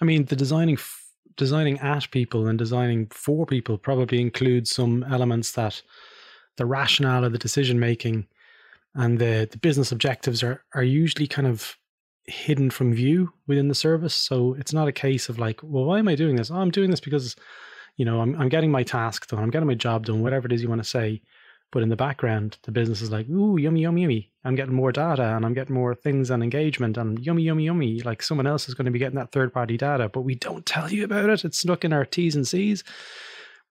I 0.00 0.04
mean 0.04 0.26
the 0.26 0.36
designing 0.36 0.74
f- 0.74 1.04
designing 1.36 1.78
at 1.80 2.10
people 2.10 2.46
and 2.46 2.58
designing 2.58 3.06
for 3.06 3.46
people 3.46 3.78
probably 3.78 4.20
includes 4.20 4.70
some 4.70 5.02
elements 5.04 5.52
that 5.52 5.82
the 6.56 6.66
rationale 6.66 7.24
of 7.24 7.32
the 7.32 7.38
decision 7.38 7.80
making 7.80 8.26
and 8.94 9.18
the 9.18 9.48
the 9.50 9.58
business 9.58 9.92
objectives 9.92 10.42
are 10.42 10.62
are 10.74 10.82
usually 10.82 11.26
kind 11.26 11.48
of 11.48 11.76
hidden 12.26 12.70
from 12.70 12.94
view 12.94 13.32
within 13.46 13.68
the 13.68 13.74
service. 13.74 14.14
So 14.14 14.54
it's 14.54 14.72
not 14.72 14.88
a 14.88 14.92
case 14.92 15.28
of 15.28 15.38
like, 15.38 15.60
well, 15.62 15.84
why 15.84 15.98
am 15.98 16.08
I 16.08 16.14
doing 16.14 16.36
this? 16.36 16.50
Oh, 16.50 16.56
I'm 16.56 16.70
doing 16.70 16.90
this 16.90 17.00
because, 17.00 17.36
you 17.96 18.04
know, 18.04 18.20
I'm 18.20 18.34
I'm 18.40 18.48
getting 18.48 18.70
my 18.70 18.82
task 18.82 19.28
done, 19.28 19.42
I'm 19.42 19.50
getting 19.50 19.68
my 19.68 19.74
job 19.74 20.06
done, 20.06 20.22
whatever 20.22 20.46
it 20.46 20.52
is 20.52 20.62
you 20.62 20.68
want 20.68 20.82
to 20.82 20.88
say. 20.88 21.22
But 21.72 21.82
in 21.82 21.88
the 21.88 21.96
background, 21.96 22.56
the 22.62 22.70
business 22.70 23.02
is 23.02 23.10
like, 23.10 23.28
ooh, 23.28 23.56
yummy, 23.56 23.80
yummy, 23.80 24.02
yummy. 24.02 24.30
I'm 24.44 24.54
getting 24.54 24.74
more 24.74 24.92
data 24.92 25.34
and 25.34 25.44
I'm 25.44 25.54
getting 25.54 25.74
more 25.74 25.92
things 25.92 26.30
and 26.30 26.40
engagement 26.40 26.96
and 26.96 27.18
yummy, 27.18 27.42
yummy, 27.42 27.64
yummy. 27.64 28.00
Like 28.00 28.22
someone 28.22 28.46
else 28.46 28.68
is 28.68 28.74
going 28.74 28.84
to 28.84 28.92
be 28.92 29.00
getting 29.00 29.18
that 29.18 29.32
third 29.32 29.52
party 29.52 29.76
data, 29.76 30.08
but 30.08 30.20
we 30.20 30.36
don't 30.36 30.64
tell 30.64 30.92
you 30.92 31.02
about 31.02 31.30
it. 31.30 31.44
It's 31.44 31.58
stuck 31.58 31.84
in 31.84 31.92
our 31.92 32.04
T's 32.04 32.36
and 32.36 32.46
C's. 32.46 32.84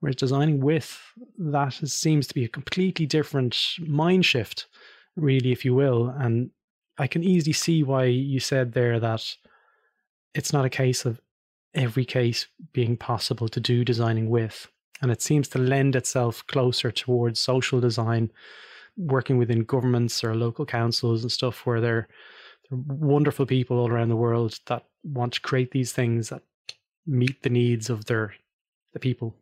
Whereas 0.02 0.18
designing 0.18 0.60
with 0.60 1.02
that 1.38 1.76
seems 1.76 2.28
to 2.28 2.34
be 2.34 2.44
a 2.44 2.50
completely 2.50 3.06
different 3.06 3.58
mind 3.80 4.26
shift, 4.26 4.68
really, 5.16 5.54
if 5.54 5.64
you 5.64 5.74
will. 5.74 6.10
And 6.10 6.50
I 6.98 7.08
can 7.08 7.24
easily 7.24 7.54
see 7.54 7.84
why 7.84 8.06
you 8.06 8.40
said 8.40 8.74
there 8.74 9.00
that 9.00 9.36
it's 10.34 10.54
not 10.54 10.66
a 10.66 10.70
case 10.70 11.06
of 11.06 11.20
every 11.74 12.06
case 12.06 12.48
being 12.72 12.98
possible 12.98 13.48
to 13.50 13.60
do 13.60 13.84
designing 13.84 14.30
with. 14.30 14.68
And 15.02 15.12
it 15.12 15.22
seems 15.22 15.48
to 15.50 15.60
lend 15.60 15.96
itself 15.96 16.46
closer 16.48 16.92
towards 16.92 17.40
social 17.40 17.80
design, 17.80 18.32
working 18.96 19.38
within 19.38 19.64
governments 19.64 20.24
or 20.24 20.36
local 20.36 20.66
councils 20.66 21.24
and 21.24 21.32
stuff 21.32 21.66
where 21.66 21.82
they're, 21.82 22.08
they're 22.70 22.80
wonderful 22.88 23.46
people 23.46 23.80
all 23.80 23.90
around 23.90 24.10
the 24.10 24.16
world 24.16 24.60
that 24.68 24.86
want 25.04 25.34
to 25.34 25.42
create 25.42 25.72
these 25.72 25.92
things 25.92 26.30
that 26.30 26.44
meet 27.06 27.42
the 27.44 27.50
needs 27.50 27.90
of 27.90 28.06
their 28.06 28.34
the 28.94 29.00
people 29.00 29.36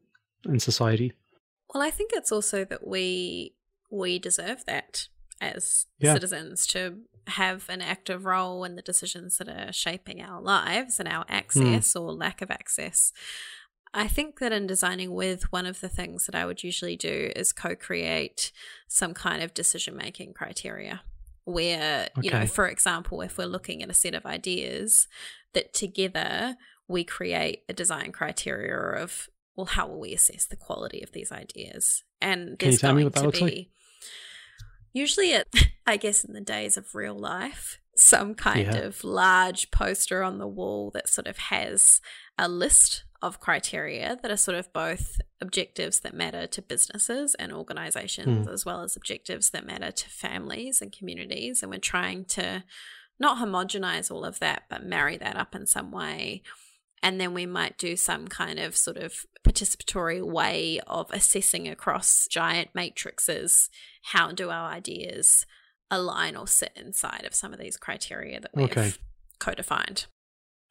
in 0.46 0.60
society. 0.60 1.14
Well, 1.74 1.84
I 1.84 1.92
think 1.92 2.12
it's 2.14 2.32
also 2.32 2.66
that 2.66 2.88
we 2.88 3.54
we 3.90 4.20
deserve 4.20 4.66
that 4.66 5.08
as 5.42 5.88
yeah. 6.00 6.14
citizens 6.14 6.66
to 6.68 7.00
have 7.28 7.70
an 7.70 7.82
active 7.82 8.26
role 8.26 8.64
in 8.64 8.76
the 8.76 8.82
decisions 8.82 9.38
that 9.38 9.50
are 9.50 9.74
shaping 9.74 10.22
our 10.22 10.42
lives 10.42 11.00
and 11.00 11.08
our 11.08 11.26
access 11.28 11.94
mm. 11.94 12.02
or 12.02 12.14
lack 12.14 12.42
of 12.42 12.50
access. 12.50 13.12
I 13.94 14.08
think 14.08 14.40
that 14.40 14.54
in 14.54 14.68
designing 14.68 15.14
with, 15.14 15.52
one 15.52 15.66
of 15.66 15.82
the 15.82 15.90
things 15.90 16.26
that 16.26 16.36
I 16.36 16.46
would 16.46 16.64
usually 16.64 16.96
do 16.96 17.32
is 17.36 17.52
co 17.52 17.76
create 17.76 18.52
some 18.88 19.14
kind 19.14 19.44
of 19.44 19.54
decision 19.54 19.98
making 19.98 20.34
criteria. 20.34 21.02
Where, 21.44 22.08
okay. 22.18 22.22
you 22.22 22.32
know, 22.32 22.46
for 22.46 22.68
example, 22.68 23.22
if 23.22 23.38
we're 23.38 23.48
looking 23.48 23.82
at 23.84 23.90
a 23.90 23.96
set 23.96 24.14
of 24.14 24.26
ideas, 24.26 25.08
that 25.54 25.74
together 25.74 26.56
we 26.88 27.04
create 27.04 27.64
a 27.68 27.74
design 27.74 28.12
criteria 28.12 28.78
of, 28.78 29.28
well, 29.56 29.66
how 29.66 29.88
will 29.88 30.00
we 30.00 30.14
assess 30.14 30.46
the 30.46 30.56
quality 30.56 31.02
of 31.02 31.12
these 31.12 31.32
ideas? 31.32 32.04
And 32.22 32.60
Can 32.60 32.72
you 32.72 32.78
tell 32.78 32.94
me 32.94 33.04
what 33.04 33.14
that 33.14 33.26
looks 33.26 33.40
be, 33.40 33.46
like? 33.46 33.68
Usually, 34.94 35.32
it, 35.32 35.48
I 35.88 35.98
guess, 35.98 36.24
in 36.24 36.34
the 36.34 36.42
days 36.42 36.78
of 36.78 36.96
real 36.96 37.18
life, 37.18 37.80
some 37.96 38.36
kind 38.36 38.74
yeah. 38.74 38.78
of 38.78 39.04
large 39.04 39.72
poster 39.72 40.24
on 40.24 40.38
the 40.38 40.48
wall 40.48 40.92
that 40.94 41.10
sort 41.10 41.28
of 41.28 41.38
has 41.38 42.02
a 42.38 42.48
list 42.48 43.04
of 43.22 43.40
criteria 43.40 44.18
that 44.22 44.32
are 44.32 44.38
sort 44.38 44.58
of 44.58 44.74
both 44.74 45.22
objectives 45.40 46.00
that 46.00 46.14
matter 46.14 46.48
to 46.48 46.62
businesses 46.62 47.36
and 47.36 47.54
organizations, 47.54 48.48
mm. 48.48 48.52
as 48.52 48.66
well 48.66 48.82
as 48.82 48.96
objectives 48.96 49.52
that 49.52 49.66
matter 49.66 49.92
to 49.92 50.10
families 50.10 50.82
and 50.82 50.92
communities. 50.92 51.62
And 51.62 51.72
we're 51.72 51.78
trying 51.78 52.26
to 52.26 52.64
not 53.20 53.38
homogenize 53.38 54.10
all 54.10 54.26
of 54.26 54.40
that, 54.40 54.64
but 54.70 54.84
marry 54.84 55.18
that 55.18 55.38
up 55.38 55.54
in 55.54 55.68
some 55.68 55.92
way 55.92 56.42
and 57.04 57.20
then 57.20 57.34
we 57.34 57.46
might 57.46 57.78
do 57.78 57.96
some 57.96 58.28
kind 58.28 58.60
of 58.60 58.76
sort 58.78 58.98
of 58.98 59.26
participatory 59.44 60.24
way 60.24 60.80
of 60.88 61.10
assessing 61.12 61.68
across 61.68 62.28
giant 62.30 62.70
matrices 62.74 63.70
how 64.04 64.32
do 64.32 64.50
our 64.50 64.72
ideas 64.72 65.46
align 65.90 66.36
or 66.36 66.48
sit 66.48 66.72
inside 66.76 67.26
of 67.26 67.36
some 67.36 67.54
of 67.54 67.60
these 67.60 67.78
criteria 67.78 68.40
that 68.40 68.52
we've 68.54 68.66
okay. 68.66 68.94
co-defined. 69.40 70.06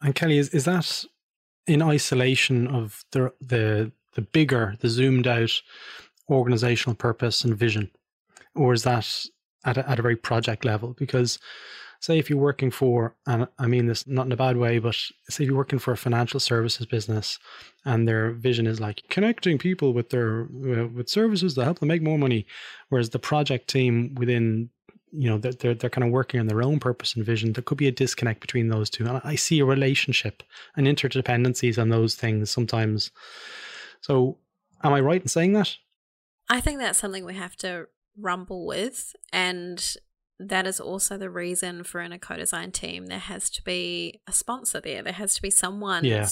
And 0.00 0.14
Kelly, 0.14 0.38
is, 0.38 0.48
is 0.50 0.64
that 0.64 1.04
in 1.66 1.82
isolation 1.82 2.66
of 2.66 3.04
the 3.12 3.32
the 3.40 3.92
the 4.14 4.22
bigger, 4.22 4.76
the 4.80 4.88
zoomed 4.88 5.26
out 5.26 5.62
organizational 6.28 6.96
purpose 6.96 7.44
and 7.44 7.56
vision, 7.56 7.90
or 8.54 8.72
is 8.72 8.82
that 8.84 9.26
at 9.64 9.76
a, 9.76 9.88
at 9.88 9.98
a 9.98 10.02
very 10.02 10.16
project 10.16 10.64
level? 10.64 10.94
Because 10.98 11.38
say 12.00 12.18
if 12.18 12.28
you're 12.28 12.38
working 12.38 12.70
for, 12.70 13.14
and 13.26 13.46
I 13.58 13.66
mean 13.66 13.86
this 13.86 14.06
not 14.06 14.26
in 14.26 14.32
a 14.32 14.36
bad 14.36 14.56
way, 14.56 14.78
but 14.78 14.94
say 14.94 15.44
if 15.44 15.48
you're 15.48 15.56
working 15.56 15.78
for 15.78 15.92
a 15.92 15.96
financial 15.96 16.40
services 16.40 16.86
business, 16.86 17.38
and 17.84 18.08
their 18.08 18.32
vision 18.32 18.66
is 18.66 18.80
like 18.80 19.02
connecting 19.10 19.58
people 19.58 19.92
with 19.92 20.10
their 20.10 20.42
uh, 20.42 20.88
with 20.88 21.08
services 21.08 21.54
that 21.54 21.64
help 21.64 21.78
them 21.78 21.88
make 21.88 22.02
more 22.02 22.18
money, 22.18 22.46
whereas 22.88 23.10
the 23.10 23.18
project 23.18 23.68
team 23.68 24.14
within 24.16 24.70
you 25.12 25.28
know 25.28 25.38
they're, 25.38 25.52
they're, 25.52 25.74
they're 25.74 25.90
kind 25.90 26.06
of 26.06 26.12
working 26.12 26.40
on 26.40 26.46
their 26.46 26.62
own 26.62 26.78
purpose 26.78 27.14
and 27.14 27.24
vision 27.24 27.52
there 27.52 27.62
could 27.62 27.78
be 27.78 27.88
a 27.88 27.92
disconnect 27.92 28.40
between 28.40 28.68
those 28.68 28.88
two. 28.88 29.06
And 29.06 29.20
i 29.24 29.34
see 29.34 29.58
a 29.60 29.64
relationship 29.64 30.42
and 30.76 30.86
interdependencies 30.86 31.80
on 31.80 31.88
those 31.88 32.14
things 32.14 32.50
sometimes. 32.50 33.10
So 34.00 34.38
am 34.82 34.92
i 34.92 35.00
right 35.00 35.20
in 35.20 35.28
saying 35.28 35.52
that? 35.54 35.76
I 36.48 36.60
think 36.60 36.78
that's 36.78 36.98
something 36.98 37.24
we 37.24 37.34
have 37.34 37.56
to 37.56 37.86
rumble 38.18 38.66
with 38.66 39.14
and 39.32 39.96
that 40.42 40.66
is 40.66 40.80
also 40.80 41.18
the 41.18 41.28
reason 41.28 41.84
for 41.84 42.00
in 42.00 42.12
a 42.12 42.18
co-design 42.18 42.72
team 42.72 43.06
there 43.06 43.18
has 43.18 43.50
to 43.50 43.62
be 43.62 44.20
a 44.26 44.32
sponsor 44.32 44.80
there 44.80 45.02
there 45.02 45.12
has 45.12 45.34
to 45.34 45.42
be 45.42 45.50
someone 45.50 46.02
yeah. 46.04 46.26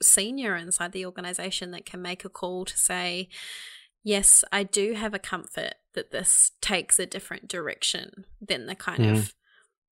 senior 0.00 0.56
inside 0.56 0.92
the 0.92 1.04
organization 1.04 1.70
that 1.70 1.84
can 1.84 2.00
make 2.00 2.24
a 2.24 2.28
call 2.30 2.64
to 2.64 2.76
say 2.78 3.28
yes, 4.02 4.44
I 4.52 4.62
do 4.62 4.94
have 4.94 5.14
a 5.14 5.18
comfort 5.18 5.74
that 5.94 6.10
this 6.10 6.52
takes 6.60 6.98
a 6.98 7.06
different 7.06 7.48
direction 7.48 8.24
than 8.40 8.66
the 8.66 8.74
kind 8.74 9.04
mm. 9.04 9.12
of 9.18 9.34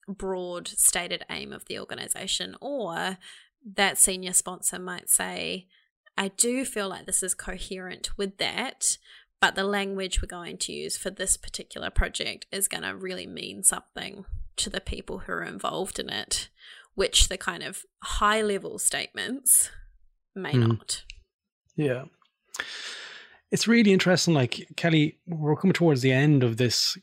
broad 0.07 0.67
stated 0.67 1.25
aim 1.29 1.53
of 1.53 1.65
the 1.65 1.79
organization. 1.79 2.55
Or 2.61 3.17
that 3.75 3.97
senior 3.97 4.33
sponsor 4.33 4.79
might 4.79 5.09
say, 5.09 5.67
I 6.17 6.29
do 6.29 6.65
feel 6.65 6.89
like 6.89 7.05
this 7.05 7.23
is 7.23 7.33
coherent 7.33 8.17
with 8.17 8.37
that, 8.37 8.97
but 9.41 9.55
the 9.55 9.63
language 9.63 10.21
we're 10.21 10.27
going 10.27 10.57
to 10.57 10.73
use 10.73 10.97
for 10.97 11.09
this 11.09 11.37
particular 11.37 11.89
project 11.89 12.45
is 12.51 12.67
going 12.67 12.83
to 12.83 12.95
really 12.95 13.27
mean 13.27 13.63
something 13.63 14.25
to 14.57 14.69
the 14.69 14.81
people 14.81 15.19
who 15.19 15.31
are 15.31 15.43
involved 15.43 15.99
in 15.99 16.09
it, 16.09 16.49
which 16.95 17.29
the 17.29 17.37
kind 17.37 17.63
of 17.63 17.85
high 18.03 18.41
level 18.41 18.77
statements 18.77 19.69
may 20.35 20.53
mm. 20.53 20.67
not. 20.67 21.03
Yeah 21.75 22.05
it's 23.51 23.67
really 23.67 23.91
interesting. 23.91 24.33
Like 24.33 24.67
Kelly, 24.75 25.17
we're 25.27 25.55
coming 25.55 25.73
towards 25.73 26.01
the 26.01 26.11
end 26.11 26.43
of 26.43 26.57
this 26.57 26.97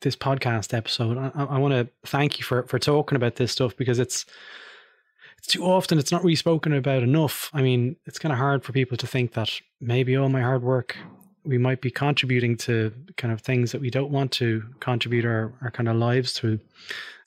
this 0.00 0.16
podcast 0.16 0.74
episode. 0.74 1.18
I, 1.18 1.44
I 1.44 1.58
want 1.58 1.74
to 1.74 1.88
thank 2.08 2.38
you 2.38 2.44
for 2.44 2.64
for 2.64 2.78
talking 2.78 3.16
about 3.16 3.36
this 3.36 3.52
stuff 3.52 3.76
because 3.76 3.98
it's 3.98 4.26
it's 5.38 5.48
too 5.48 5.64
often 5.64 5.98
it's 5.98 6.12
not 6.12 6.22
really 6.22 6.36
spoken 6.36 6.72
about 6.72 7.02
enough. 7.02 7.50
I 7.52 7.62
mean, 7.62 7.96
it's 8.06 8.18
kind 8.18 8.32
of 8.32 8.38
hard 8.38 8.64
for 8.64 8.72
people 8.72 8.96
to 8.96 9.06
think 9.06 9.32
that 9.34 9.50
maybe 9.80 10.16
all 10.16 10.28
my 10.28 10.40
hard 10.42 10.62
work 10.62 10.96
we 11.48 11.58
might 11.58 11.80
be 11.80 11.90
contributing 11.90 12.56
to 12.58 12.92
kind 13.16 13.32
of 13.32 13.40
things 13.40 13.72
that 13.72 13.80
we 13.80 13.90
don't 13.90 14.10
want 14.10 14.30
to 14.32 14.62
contribute 14.80 15.24
our, 15.24 15.52
our 15.62 15.70
kind 15.70 15.88
of 15.88 15.96
lives 15.96 16.32
to. 16.34 16.60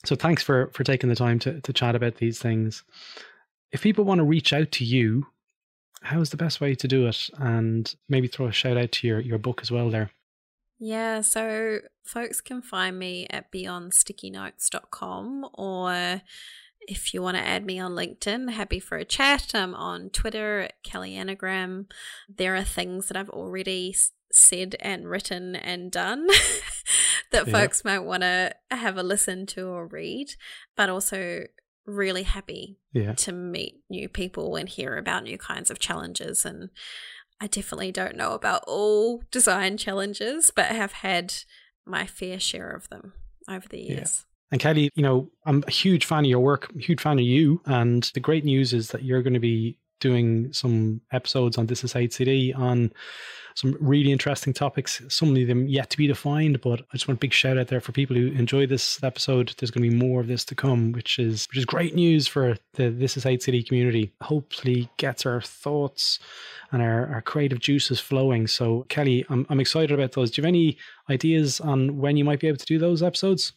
So 0.05 0.15
thanks 0.15 0.43
for 0.43 0.69
for 0.73 0.83
taking 0.83 1.09
the 1.09 1.15
time 1.15 1.39
to 1.39 1.59
to 1.59 1.73
chat 1.73 1.95
about 1.95 2.15
these 2.15 2.39
things. 2.39 2.83
If 3.71 3.81
people 3.81 4.05
want 4.05 4.19
to 4.19 4.25
reach 4.25 4.53
out 4.53 4.71
to 4.73 4.85
you 4.85 5.27
how's 6.01 6.29
the 6.31 6.37
best 6.37 6.61
way 6.61 6.75
to 6.75 6.87
do 6.87 7.07
it? 7.07 7.29
And 7.37 7.93
maybe 8.09 8.27
throw 8.27 8.47
a 8.47 8.51
shout 8.51 8.77
out 8.77 8.91
to 8.93 9.07
your, 9.07 9.19
your 9.19 9.37
book 9.37 9.61
as 9.61 9.71
well 9.71 9.89
there. 9.89 10.11
Yeah, 10.79 11.21
so 11.21 11.79
folks 12.03 12.41
can 12.41 12.61
find 12.63 12.97
me 12.97 13.27
at 13.29 13.51
beyondstickynotes.com 13.51 15.49
or 15.53 16.21
if 16.87 17.13
you 17.13 17.21
want 17.21 17.37
to 17.37 17.47
add 17.47 17.65
me 17.65 17.79
on 17.79 17.91
LinkedIn, 17.91 18.51
happy 18.51 18.79
for 18.79 18.97
a 18.97 19.05
chat. 19.05 19.51
I'm 19.53 19.75
on 19.75 20.09
Twitter 20.09 20.61
at 20.61 20.83
Kelly 20.83 21.15
Anagram. 21.15 21.87
There 22.27 22.55
are 22.55 22.63
things 22.63 23.07
that 23.07 23.17
I've 23.17 23.29
already 23.29 23.95
said 24.31 24.75
and 24.79 25.09
written 25.09 25.55
and 25.55 25.91
done 25.91 26.27
that 27.31 27.47
yeah. 27.47 27.51
folks 27.53 27.85
might 27.85 27.99
want 27.99 28.23
to 28.23 28.53
have 28.69 28.97
a 28.97 29.03
listen 29.03 29.45
to 29.47 29.67
or 29.67 29.87
read, 29.87 30.35
but 30.75 30.89
also 30.89 31.43
really 31.85 32.23
happy 32.23 32.77
yeah. 32.93 33.13
to 33.13 33.31
meet 33.31 33.81
new 33.89 34.07
people 34.07 34.55
and 34.55 34.69
hear 34.69 34.97
about 34.97 35.23
new 35.23 35.37
kinds 35.37 35.69
of 35.69 35.79
challenges. 35.79 36.45
And 36.45 36.69
I 37.39 37.47
definitely 37.47 37.91
don't 37.91 38.15
know 38.15 38.33
about 38.33 38.63
all 38.67 39.23
design 39.31 39.77
challenges, 39.77 40.51
but 40.55 40.67
have 40.67 40.93
had 40.93 41.33
my 41.85 42.05
fair 42.05 42.39
share 42.39 42.71
of 42.71 42.89
them 42.89 43.13
over 43.49 43.67
the 43.67 43.79
years. 43.79 44.25
Yeah. 44.25 44.30
And 44.51 44.59
Kelly, 44.59 44.89
you 44.95 45.03
know, 45.03 45.29
I'm 45.45 45.63
a 45.67 45.71
huge 45.71 46.05
fan 46.05 46.25
of 46.25 46.29
your 46.29 46.41
work, 46.41 46.71
huge 46.77 47.01
fan 47.01 47.19
of 47.19 47.25
you. 47.25 47.61
And 47.65 48.03
the 48.13 48.19
great 48.19 48.43
news 48.43 48.73
is 48.73 48.89
that 48.89 49.03
you're 49.03 49.21
going 49.21 49.33
to 49.33 49.39
be 49.39 49.77
doing 50.01 50.51
some 50.51 50.99
episodes 51.11 51.57
on 51.57 51.67
This 51.67 51.83
Is 51.83 51.93
HCD 51.93 52.57
on 52.57 52.91
some 53.55 53.77
really 53.79 54.11
interesting 54.11 54.53
topics, 54.53 55.01
some 55.09 55.35
of 55.35 55.47
them 55.47 55.67
yet 55.67 55.89
to 55.89 55.97
be 55.97 56.07
defined. 56.07 56.61
But 56.61 56.81
I 56.81 56.93
just 56.93 57.07
want 57.07 57.17
a 57.17 57.19
big 57.19 57.33
shout 57.33 57.57
out 57.57 57.67
there 57.67 57.81
for 57.81 57.91
people 57.91 58.15
who 58.15 58.27
enjoy 58.27 58.65
this 58.65 59.01
episode. 59.03 59.53
There's 59.57 59.71
going 59.71 59.83
to 59.83 59.89
be 59.89 59.95
more 59.95 60.21
of 60.21 60.27
this 60.27 60.45
to 60.45 60.55
come, 60.55 60.91
which 60.91 61.19
is 61.19 61.47
which 61.49 61.57
is 61.57 61.65
great 61.65 61.95
news 61.95 62.27
for 62.27 62.57
the 62.73 62.89
This 62.89 63.17
Is 63.17 63.25
HCD 63.25 63.67
community. 63.67 64.13
Hopefully, 64.21 64.89
gets 64.97 65.25
our 65.25 65.41
thoughts 65.41 66.19
and 66.71 66.81
our, 66.81 67.07
our 67.13 67.21
creative 67.21 67.59
juices 67.59 67.99
flowing. 67.99 68.47
So, 68.47 68.85
Kelly, 68.89 69.25
I'm 69.29 69.45
I'm 69.49 69.59
excited 69.59 69.91
about 69.91 70.13
those. 70.13 70.31
Do 70.31 70.41
you 70.41 70.45
have 70.45 70.49
any 70.49 70.77
ideas 71.09 71.59
on 71.59 71.97
when 71.97 72.17
you 72.17 72.25
might 72.25 72.39
be 72.39 72.47
able 72.47 72.57
to 72.57 72.65
do 72.65 72.79
those 72.79 73.03
episodes? 73.03 73.53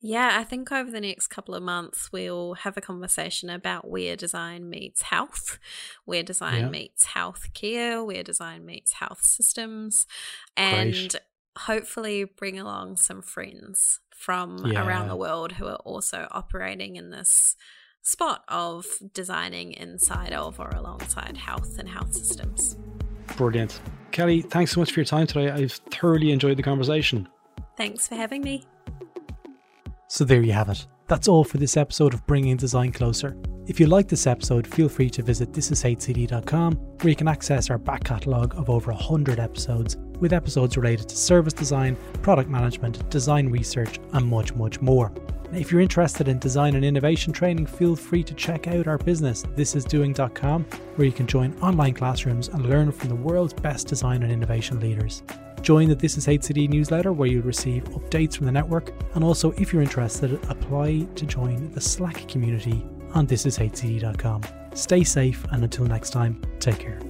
Yeah, 0.00 0.36
I 0.38 0.44
think 0.44 0.70
over 0.70 0.90
the 0.90 1.00
next 1.00 1.26
couple 1.26 1.54
of 1.54 1.62
months, 1.62 2.12
we'll 2.12 2.54
have 2.54 2.76
a 2.76 2.80
conversation 2.80 3.50
about 3.50 3.88
where 3.88 4.14
design 4.14 4.70
meets 4.70 5.02
health, 5.02 5.58
where 6.04 6.22
design 6.22 6.60
yeah. 6.60 6.68
meets 6.68 7.06
healthcare, 7.08 8.06
where 8.06 8.22
design 8.22 8.64
meets 8.64 8.94
health 8.94 9.22
systems, 9.22 10.06
and 10.56 10.92
Great. 10.92 11.16
hopefully 11.58 12.24
bring 12.24 12.60
along 12.60 12.96
some 12.96 13.22
friends 13.22 13.98
from 14.14 14.66
yeah. 14.66 14.86
around 14.86 15.08
the 15.08 15.16
world 15.16 15.52
who 15.52 15.66
are 15.66 15.76
also 15.76 16.28
operating 16.30 16.96
in 16.96 17.10
this 17.10 17.56
spot 18.02 18.44
of 18.48 18.86
designing 19.12 19.72
inside 19.72 20.32
of 20.32 20.60
or 20.60 20.70
alongside 20.70 21.36
health 21.36 21.76
and 21.78 21.88
health 21.88 22.14
systems. 22.14 22.76
Brilliant. 23.36 23.80
Kelly, 24.12 24.42
thanks 24.42 24.72
so 24.72 24.80
much 24.80 24.92
for 24.92 25.00
your 25.00 25.04
time 25.04 25.26
today. 25.26 25.50
I've 25.50 25.72
thoroughly 25.72 26.30
enjoyed 26.30 26.56
the 26.56 26.62
conversation. 26.62 27.28
Thanks 27.76 28.08
for 28.08 28.14
having 28.14 28.42
me. 28.42 28.64
So 30.08 30.24
there 30.24 30.42
you 30.42 30.52
have 30.52 30.70
it. 30.70 30.86
That's 31.06 31.28
all 31.28 31.44
for 31.44 31.58
this 31.58 31.76
episode 31.76 32.14
of 32.14 32.26
Bringing 32.26 32.56
Design 32.56 32.92
Closer. 32.92 33.36
If 33.66 33.78
you 33.78 33.86
like 33.86 34.08
this 34.08 34.26
episode, 34.26 34.66
feel 34.66 34.88
free 34.88 35.10
to 35.10 35.22
visit 35.22 35.52
thisishcd.com 35.52 36.74
where 36.74 37.10
you 37.10 37.16
can 37.16 37.28
access 37.28 37.68
our 37.68 37.78
back 37.78 38.04
catalogue 38.04 38.54
of 38.56 38.70
over 38.70 38.90
100 38.90 39.38
episodes 39.38 39.96
with 40.18 40.32
episodes 40.32 40.76
related 40.78 41.08
to 41.10 41.16
service 41.16 41.52
design, 41.52 41.96
product 42.22 42.48
management, 42.48 43.08
design 43.10 43.48
research, 43.48 44.00
and 44.14 44.26
much, 44.26 44.54
much 44.54 44.80
more. 44.80 45.12
If 45.52 45.70
you're 45.70 45.80
interested 45.82 46.28
in 46.28 46.38
design 46.38 46.74
and 46.74 46.84
innovation 46.84 47.32
training, 47.32 47.66
feel 47.66 47.94
free 47.94 48.22
to 48.24 48.34
check 48.34 48.66
out 48.66 48.86
our 48.86 48.98
business, 48.98 49.42
thisisdoing.com, 49.42 50.64
where 50.96 51.06
you 51.06 51.12
can 51.12 51.26
join 51.26 51.54
online 51.60 51.94
classrooms 51.94 52.48
and 52.48 52.68
learn 52.68 52.92
from 52.92 53.10
the 53.10 53.14
world's 53.14 53.54
best 53.54 53.86
design 53.86 54.22
and 54.22 54.32
innovation 54.32 54.80
leaders. 54.80 55.22
Join 55.62 55.88
the 55.88 55.94
This 55.94 56.16
Is 56.16 56.26
HCD 56.26 56.68
newsletter 56.68 57.12
where 57.12 57.28
you'll 57.28 57.42
receive 57.42 57.84
updates 57.84 58.36
from 58.36 58.46
the 58.46 58.52
network. 58.52 58.92
And 59.14 59.24
also, 59.24 59.52
if 59.52 59.72
you're 59.72 59.82
interested, 59.82 60.32
apply 60.48 61.06
to 61.14 61.26
join 61.26 61.70
the 61.72 61.80
Slack 61.80 62.26
community 62.28 62.84
on 63.14 63.26
thisishcd.com. 63.26 64.42
Stay 64.74 65.04
safe, 65.04 65.44
and 65.50 65.64
until 65.64 65.86
next 65.86 66.10
time, 66.10 66.40
take 66.60 66.78
care. 66.78 67.07